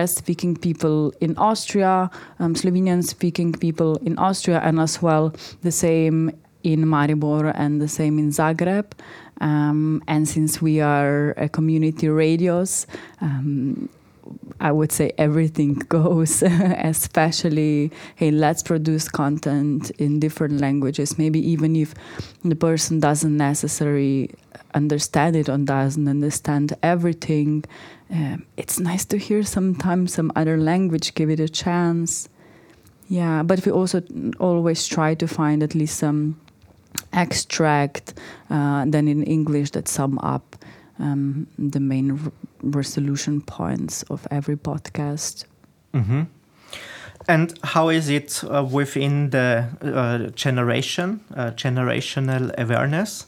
speaking 0.06 0.56
people 0.56 1.12
in 1.20 1.36
Austria 1.36 2.10
um, 2.38 2.54
Slovenian 2.54 3.04
speaking 3.04 3.52
people 3.52 3.96
in 4.04 4.18
Austria 4.18 4.60
and 4.62 4.80
as 4.80 5.02
well 5.02 5.34
the 5.62 5.72
same 5.72 6.30
in 6.62 6.84
Maribor 6.84 7.52
and 7.54 7.80
the 7.80 7.88
same 7.88 8.18
in 8.18 8.28
Zagreb. 8.30 8.92
Um, 9.40 10.02
and 10.06 10.28
since 10.28 10.62
we 10.62 10.80
are 10.80 11.30
a 11.36 11.48
community 11.48 12.08
radios 12.08 12.86
um, 13.20 13.88
I 14.60 14.70
would 14.70 14.92
say 14.92 15.12
everything 15.18 15.74
goes, 15.88 16.42
especially, 16.42 17.90
hey, 18.16 18.30
let's 18.30 18.62
produce 18.62 19.08
content 19.08 19.90
in 19.98 20.20
different 20.20 20.60
languages. 20.60 21.18
Maybe 21.18 21.40
even 21.50 21.76
if 21.76 21.94
the 22.44 22.56
person 22.56 23.00
doesn't 23.00 23.36
necessarily 23.36 24.30
understand 24.74 25.36
it 25.36 25.48
or 25.48 25.58
doesn't 25.58 26.08
understand 26.08 26.76
everything, 26.82 27.64
um, 28.10 28.46
it's 28.56 28.78
nice 28.78 29.04
to 29.06 29.18
hear 29.18 29.42
sometimes 29.42 30.14
some 30.14 30.30
other 30.36 30.58
language, 30.58 31.14
give 31.14 31.30
it 31.30 31.40
a 31.40 31.48
chance. 31.48 32.28
Yeah, 33.08 33.42
but 33.42 33.64
we 33.66 33.72
also 33.72 34.02
always 34.38 34.86
try 34.86 35.14
to 35.14 35.26
find 35.26 35.62
at 35.62 35.74
least 35.74 35.98
some 35.98 36.40
extract 37.12 38.14
uh, 38.50 38.84
then 38.86 39.08
in 39.08 39.22
English 39.24 39.70
that 39.72 39.88
sum 39.88 40.18
up 40.18 40.56
um, 41.02 41.46
the 41.58 41.80
main 41.80 42.32
resolution 42.62 43.40
points 43.42 44.02
of 44.04 44.26
every 44.30 44.56
podcast. 44.56 45.44
hmm 45.92 46.22
And 47.28 47.54
how 47.62 47.90
is 47.90 48.08
it 48.08 48.42
uh, 48.44 48.64
within 48.64 49.30
the 49.30 49.68
uh, 49.80 50.30
generation, 50.34 51.20
uh, 51.36 51.52
generational 51.56 52.50
awareness, 52.58 53.26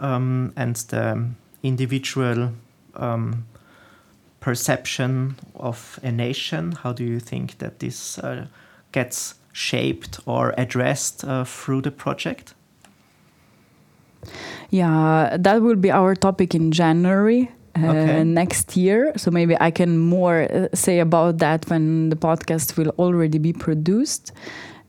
um, 0.00 0.52
and 0.56 0.76
the 0.88 1.26
individual 1.62 2.50
um, 2.96 3.44
perception 4.40 5.36
of 5.54 5.98
a 6.02 6.10
nation? 6.10 6.72
How 6.72 6.92
do 6.92 7.04
you 7.04 7.20
think 7.20 7.58
that 7.58 7.78
this 7.78 8.18
uh, 8.18 8.46
gets 8.92 9.34
shaped 9.52 10.20
or 10.26 10.54
addressed 10.56 11.24
uh, 11.24 11.44
through 11.44 11.82
the 11.82 11.90
project? 11.90 12.54
Yeah, 14.70 15.36
that 15.38 15.62
will 15.62 15.76
be 15.76 15.90
our 15.90 16.14
topic 16.14 16.54
in 16.54 16.72
January. 16.72 17.50
Uh, 17.76 17.86
Okay. 17.86 18.24
next 18.24 18.76
year 18.76 19.12
so 19.16 19.30
maybe 19.30 19.56
i 19.60 19.70
can 19.70 19.96
more 19.96 20.42
uh, 20.50 20.66
say 20.74 20.98
about 20.98 21.38
that 21.38 21.64
when 21.70 22.10
the 22.10 22.16
podcast 22.16 22.76
will 22.76 22.90
already 22.98 23.38
be 23.38 23.52
produced 23.52 24.32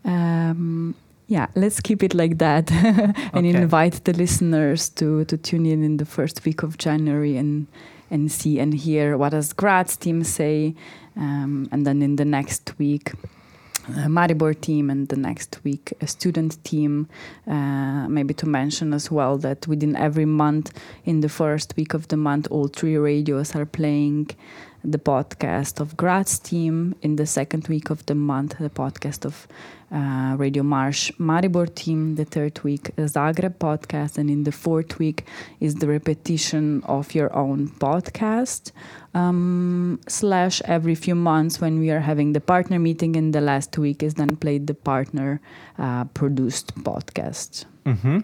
um, 0.04 0.96
yeah 1.28 1.46
let's 1.56 1.80
keep 1.80 2.02
it 2.04 2.13
like 2.15 2.39
that 2.39 2.72
and 3.34 3.46
Okay. 3.46 3.50
invite 3.50 4.04
the 4.06 4.13
listeners 4.13 4.89
to 4.89 5.24
to 5.26 5.38
tune 5.38 5.67
in 5.67 5.84
in 5.84 5.98
the 5.98 6.06
first 6.06 6.44
week 6.44 6.63
of 6.63 6.78
january 6.80 7.38
and 7.38 7.67
and 8.10 8.32
see 8.32 8.60
and 8.60 8.74
hear 8.74 9.15
what 9.15 9.30
does 9.32 9.54
Graz 9.54 9.96
team 9.96 10.24
say 10.24 10.74
um, 11.15 11.67
and 11.72 11.86
then 11.86 12.02
in 12.02 12.15
the 12.15 12.26
next 12.26 12.74
week 12.80 13.12
uh, 13.88 14.08
Maribor 14.08 14.60
team 14.60 14.89
and 14.89 15.08
the 15.08 15.15
next 15.15 15.60
week 15.63 15.94
a 16.02 16.08
student 16.08 16.63
team. 16.63 17.08
Uh, 17.48 18.08
maybe 18.08 18.34
to 18.36 18.46
mention 18.46 18.94
as 18.94 19.10
well 19.12 19.38
that 19.38 19.67
within 19.67 19.96
every 19.96 20.26
month, 20.26 20.72
in 21.06 21.22
the 21.22 21.30
first 21.30 21.76
week 21.76 21.94
of 21.94 22.08
the 22.10 22.17
month, 22.17 22.48
all 22.52 22.67
three 22.67 22.98
radios 22.98 23.56
are 23.56 23.65
playing 23.65 24.30
the 24.84 24.98
podcast 24.98 25.80
of 25.80 25.96
Graz 25.96 26.39
team. 26.39 26.96
In 27.02 27.15
the 27.15 27.26
second 27.26 27.67
week 27.67 27.89
of 27.89 28.06
the 28.06 28.15
month, 28.15 28.58
the 28.60 28.70
podcast 28.70 29.26
of 29.26 29.48
uh, 29.91 30.36
Radio 30.38 30.63
MARŠ 30.63 31.12
Maribor 31.20 31.74
team. 31.74 32.15
The 32.15 32.26
third 32.26 32.63
week, 32.63 32.96
Zagreb 32.98 33.56
podcast, 33.58 34.17
and 34.17 34.30
in 34.30 34.44
the 34.44 34.52
fourth 34.52 34.98
week 35.00 35.26
is 35.60 35.76
the 35.76 35.88
repetition 35.88 36.82
of 36.86 37.13
your 37.13 37.36
own 37.36 37.67
podcast. 37.67 38.72
Um, 39.13 40.00
slash 40.08 40.62
every 40.65 40.95
few 40.95 41.15
months 41.15 41.60
when 41.60 41.80
we 41.80 41.91
are 41.91 42.00
having 42.00 42.34
the 42.34 42.39
partner 42.39 42.80
meeting, 42.80 43.17
and 43.17 43.34
the 43.34 43.41
last 43.41 43.78
week 43.78 44.04
is 44.04 44.13
then 44.13 44.38
played 44.38 44.67
the 44.67 44.74
partner 44.74 45.41
uh, 45.78 46.06
produced 46.13 46.74
podcast. 46.84 47.65
hmm 47.86 48.19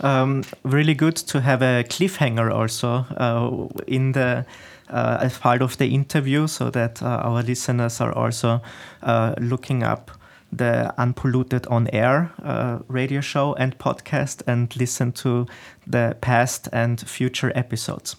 Um, 0.00 0.42
really 0.62 0.94
good 0.94 1.16
to 1.16 1.40
have 1.40 1.62
a 1.62 1.82
cliffhanger 1.84 2.52
also 2.52 3.06
uh, 3.16 3.68
in 3.86 4.12
the 4.12 4.44
uh, 4.90 5.18
as 5.20 5.38
part 5.38 5.62
of 5.62 5.76
the 5.78 5.86
interview 5.86 6.46
so 6.46 6.70
that 6.70 7.02
uh, 7.02 7.06
our 7.06 7.42
listeners 7.42 8.00
are 8.00 8.12
also 8.12 8.60
uh, 9.02 9.34
looking 9.40 9.82
up 9.82 10.10
the 10.52 10.94
Unpolluted 10.98 11.66
on 11.66 11.88
Air 11.92 12.30
uh, 12.42 12.78
radio 12.88 13.20
show 13.20 13.54
and 13.54 13.78
podcast 13.78 14.42
and 14.46 14.74
listen 14.76 15.12
to 15.12 15.46
the 15.86 16.16
past 16.20 16.68
and 16.72 17.00
future 17.00 17.52
episodes. 17.54 18.16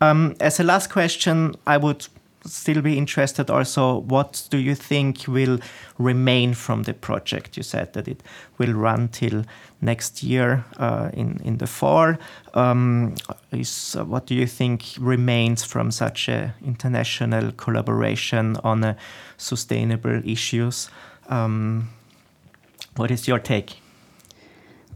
Um, 0.00 0.34
as 0.40 0.60
a 0.60 0.64
last 0.64 0.90
question, 0.90 1.54
I 1.66 1.76
would 1.76 2.06
still 2.46 2.80
be 2.80 2.96
interested 2.96 3.50
also 3.50 3.98
what 3.98 4.48
do 4.50 4.58
you 4.58 4.74
think 4.74 5.26
will 5.28 5.58
remain 5.98 6.54
from 6.54 6.84
the 6.84 6.94
project? 6.94 7.56
You 7.56 7.62
said 7.62 7.92
that 7.92 8.08
it 8.08 8.22
will 8.58 8.72
run 8.72 9.08
till 9.08 9.44
next 9.80 10.22
year 10.22 10.64
uh, 10.78 11.10
in 11.12 11.40
in 11.44 11.58
the 11.58 11.66
fall. 11.66 12.16
Um, 12.54 13.14
is 13.52 13.96
uh, 13.96 14.04
what 14.04 14.26
do 14.26 14.34
you 14.34 14.46
think 14.46 14.84
remains 14.98 15.64
from 15.64 15.90
such 15.90 16.28
a 16.28 16.54
international 16.64 17.52
collaboration 17.52 18.56
on 18.64 18.96
sustainable 19.36 20.22
issues? 20.24 20.90
Um, 21.28 21.88
what 22.96 23.10
is 23.10 23.28
your 23.28 23.38
take 23.38 23.76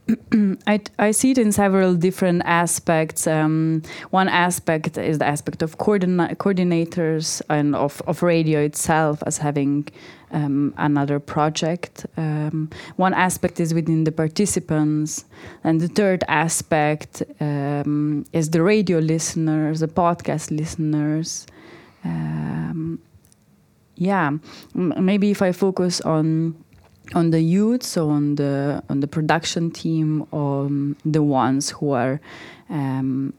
I, 0.67 0.81
I 0.99 1.11
see 1.13 1.31
it 1.31 1.39
in 1.39 1.51
several 1.53 1.95
different 1.95 2.43
aspects. 2.45 3.27
Um, 3.27 3.83
one 4.11 4.29
aspect 4.29 4.99
is 4.99 5.19
the 5.19 5.27
aspect 5.27 5.63
of 5.63 5.79
coordina- 5.79 6.37
coordinators 6.37 7.41
and 7.49 7.75
of, 7.75 8.03
of 8.07 8.23
radio 8.23 8.61
itself 8.61 9.23
as 9.27 9.39
having 9.39 9.89
um, 10.31 10.75
another 10.77 11.19
project. 11.21 12.05
Um, 12.19 12.69
one 12.97 13.15
aspect 13.15 13.61
is 13.61 13.73
within 13.73 14.05
the 14.05 14.13
participants, 14.13 15.25
and 15.63 15.81
the 15.81 15.89
third 15.89 16.23
aspect 16.29 17.23
um, 17.41 18.27
is 18.33 18.51
the 18.51 18.63
radio 18.63 18.99
listeners, 18.99 19.81
the 19.81 19.89
podcast 19.89 20.51
listeners. 20.51 21.47
Um, 22.05 23.01
yeah, 23.97 24.33
M- 24.75 24.95
maybe 24.99 25.31
if 25.31 25.41
I 25.41 25.53
focus 25.53 26.01
on 26.03 26.63
on 27.13 27.31
the 27.31 27.41
youth, 27.41 27.83
so 27.83 28.09
on 28.09 28.37
the 28.37 28.83
on 28.89 29.01
the 29.01 29.07
production 29.07 29.71
team, 29.71 30.27
on 30.33 30.97
the 31.05 31.23
ones 31.23 31.71
who 31.71 31.93
are, 31.93 32.21
um, 32.71 33.35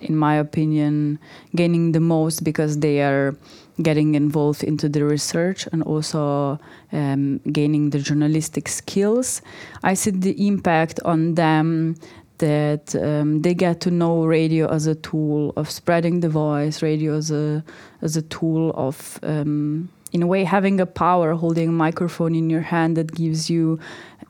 in 0.00 0.16
my 0.16 0.36
opinion, 0.36 1.18
gaining 1.56 1.92
the 1.92 2.00
most 2.00 2.44
because 2.44 2.78
they 2.78 3.02
are 3.02 3.36
getting 3.82 4.14
involved 4.14 4.62
into 4.64 4.88
the 4.88 5.04
research 5.04 5.66
and 5.72 5.82
also 5.82 6.58
um, 6.92 7.38
gaining 7.52 7.90
the 7.90 7.98
journalistic 7.98 8.68
skills. 8.68 9.40
I 9.82 9.94
see 9.94 10.10
the 10.10 10.46
impact 10.46 11.00
on 11.04 11.34
them 11.34 11.96
that 12.38 12.94
um, 12.94 13.42
they 13.42 13.54
get 13.54 13.80
to 13.80 13.90
know 13.90 14.24
radio 14.24 14.68
as 14.68 14.86
a 14.86 14.94
tool 14.94 15.52
of 15.56 15.70
spreading 15.70 16.20
the 16.20 16.28
voice, 16.28 16.82
radio 16.82 17.16
as 17.16 17.30
a 17.30 17.64
as 18.02 18.16
a 18.16 18.22
tool 18.22 18.72
of 18.76 19.18
um, 19.22 19.88
in 20.12 20.22
a 20.22 20.26
way 20.26 20.44
having 20.44 20.80
a 20.80 20.86
power 20.86 21.34
holding 21.34 21.68
a 21.68 21.72
microphone 21.72 22.34
in 22.34 22.48
your 22.48 22.62
hand 22.62 22.96
that 22.96 23.14
gives 23.14 23.50
you 23.50 23.78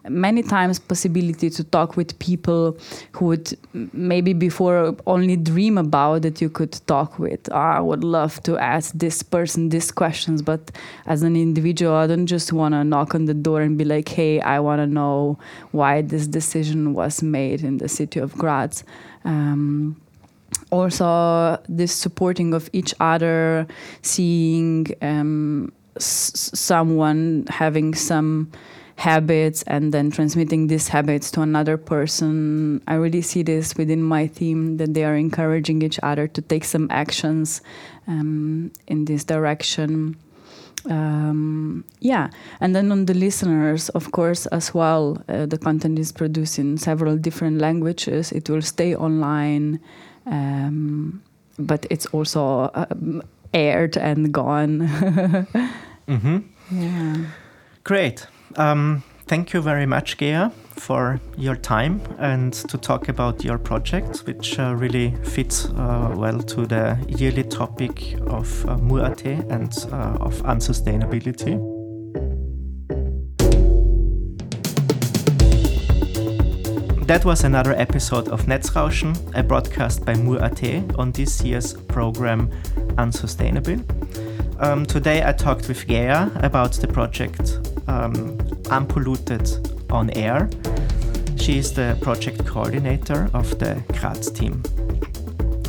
many 0.08 0.42
times 0.42 0.78
possibility 0.78 1.50
to 1.50 1.62
talk 1.64 1.96
with 1.96 2.18
people 2.18 2.76
who 3.12 3.26
would 3.26 3.56
maybe 3.92 4.32
before 4.32 4.96
only 5.06 5.36
dream 5.36 5.76
about 5.76 6.22
that 6.22 6.40
you 6.40 6.48
could 6.48 6.72
talk 6.86 7.18
with. 7.18 7.48
Oh, 7.52 7.56
i 7.56 7.80
would 7.80 8.04
love 8.04 8.42
to 8.44 8.58
ask 8.58 8.92
this 8.94 9.22
person 9.22 9.68
these 9.68 9.90
questions 9.90 10.42
but 10.42 10.70
as 11.06 11.22
an 11.22 11.36
individual 11.36 11.94
i 11.94 12.06
don't 12.06 12.26
just 12.26 12.52
want 12.52 12.72
to 12.74 12.84
knock 12.84 13.14
on 13.14 13.26
the 13.26 13.34
door 13.34 13.60
and 13.60 13.76
be 13.76 13.84
like 13.84 14.08
hey 14.08 14.40
i 14.40 14.58
want 14.58 14.80
to 14.80 14.86
know 14.86 15.38
why 15.72 16.02
this 16.02 16.26
decision 16.26 16.94
was 16.94 17.22
made 17.22 17.62
in 17.62 17.78
the 17.78 17.88
city 17.88 18.20
of 18.20 18.34
graz. 18.34 18.84
Um, 19.24 20.00
also 20.70 21.60
this 21.68 21.92
supporting 21.92 22.54
of 22.54 22.68
each 22.72 22.94
other 23.00 23.66
seeing 24.02 24.86
um, 25.02 25.72
someone 25.98 27.44
having 27.48 27.94
some 27.94 28.50
habits 28.98 29.62
and 29.68 29.94
then 29.94 30.10
transmitting 30.10 30.66
these 30.66 30.88
habits 30.88 31.30
to 31.30 31.40
another 31.40 31.76
person. 31.76 32.82
I 32.88 32.94
really 32.94 33.22
see 33.22 33.42
this 33.42 33.76
within 33.76 34.02
my 34.02 34.26
team 34.26 34.76
that 34.78 34.92
they 34.92 35.04
are 35.04 35.14
encouraging 35.14 35.82
each 35.82 36.00
other 36.02 36.26
to 36.26 36.42
take 36.42 36.64
some 36.64 36.88
actions 36.90 37.62
um, 38.08 38.72
in 38.88 39.04
this 39.04 39.22
direction. 39.22 40.16
Um, 40.90 41.84
yeah. 42.00 42.30
And 42.60 42.74
then 42.74 42.90
on 42.90 43.06
the 43.06 43.14
listeners 43.14 43.88
of 43.90 44.10
course 44.10 44.46
as 44.46 44.74
well 44.74 45.22
uh, 45.28 45.46
the 45.46 45.58
content 45.58 45.98
is 45.98 46.10
produced 46.10 46.58
in 46.58 46.76
several 46.76 47.16
different 47.16 47.60
languages. 47.60 48.32
It 48.32 48.50
will 48.50 48.62
stay 48.62 48.96
online 48.96 49.78
um, 50.30 51.22
but 51.58 51.86
it's 51.90 52.06
also 52.06 52.70
um, 52.74 53.22
aired 53.52 53.96
and 53.96 54.32
gone. 54.32 54.80
mm-hmm. 56.08 56.38
Yeah. 56.70 57.16
Great. 57.84 58.26
Um, 58.56 59.02
thank 59.26 59.52
you 59.52 59.60
very 59.60 59.86
much, 59.86 60.18
Gea, 60.18 60.52
for 60.52 61.20
your 61.36 61.56
time 61.56 62.00
and 62.18 62.52
to 62.52 62.78
talk 62.78 63.08
about 63.08 63.44
your 63.44 63.58
project, 63.58 64.18
which 64.26 64.58
uh, 64.58 64.74
really 64.74 65.14
fits 65.24 65.66
uh, 65.66 66.14
well 66.16 66.40
to 66.40 66.66
the 66.66 66.98
yearly 67.08 67.44
topic 67.44 68.14
of 68.26 68.66
uh, 68.66 68.76
and 69.48 69.86
uh, 69.92 70.16
of 70.20 70.42
unsustainability. 70.42 71.77
That 77.08 77.24
was 77.24 77.42
another 77.42 77.72
episode 77.72 78.28
of 78.28 78.44
Netzrauschen, 78.44 79.16
a 79.34 79.42
broadcast 79.42 80.04
by 80.04 80.12
Mur.at 80.12 80.62
on 80.98 81.10
this 81.12 81.42
year's 81.42 81.72
program 81.72 82.50
Unsustainable. 82.98 83.80
Um, 84.58 84.84
today 84.84 85.24
I 85.24 85.32
talked 85.32 85.68
with 85.68 85.86
Gea 85.86 86.30
about 86.44 86.72
the 86.72 86.86
project 86.86 87.60
um, 87.86 88.36
Unpolluted 88.70 89.48
on 89.88 90.10
Air. 90.10 90.50
She 91.38 91.56
is 91.56 91.72
the 91.72 91.96
project 92.02 92.44
coordinator 92.44 93.30
of 93.32 93.58
the 93.58 93.82
Graz 93.98 94.30
team. 94.30 94.62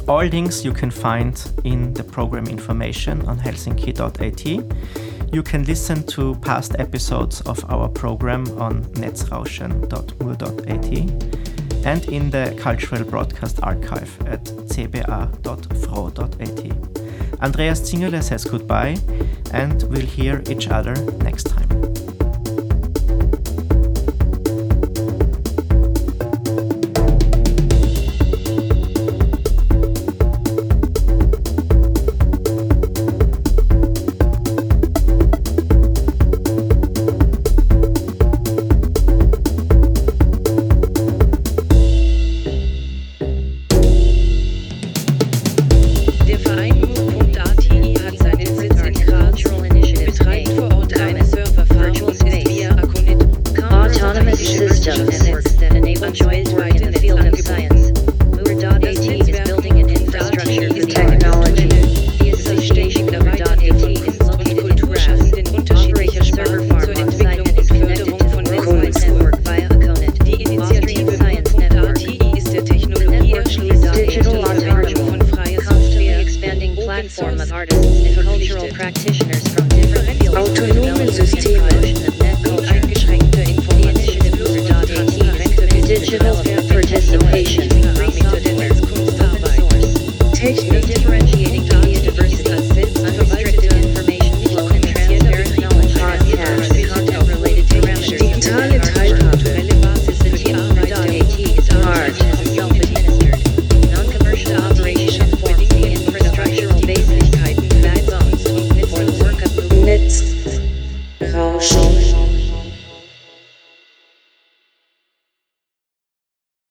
All 0.10 0.26
links 0.26 0.66
you 0.66 0.74
can 0.74 0.92
find 0.92 1.42
in 1.64 1.94
the 1.94 2.04
program 2.04 2.48
information 2.48 3.26
on 3.30 3.40
helsinki.at. 3.40 5.09
You 5.32 5.44
can 5.44 5.64
listen 5.64 6.04
to 6.08 6.34
past 6.42 6.76
episodes 6.80 7.42
of 7.42 7.64
our 7.70 7.88
program 7.88 8.48
on 8.60 8.84
netzrauschen.mur.at 8.96 10.86
and 11.86 12.06
in 12.10 12.32
the 12.32 12.56
Cultural 12.60 13.04
Broadcast 13.04 13.60
Archive 13.62 14.28
at 14.28 14.44
cba.fro.at. 14.44 15.40
Andreas 17.42 17.82
Zingerle 17.82 18.24
says 18.24 18.44
goodbye 18.44 18.98
and 19.54 19.84
we'll 19.84 20.06
hear 20.06 20.42
each 20.50 20.68
other 20.70 20.96
next 21.24 21.44
time. 21.44 21.69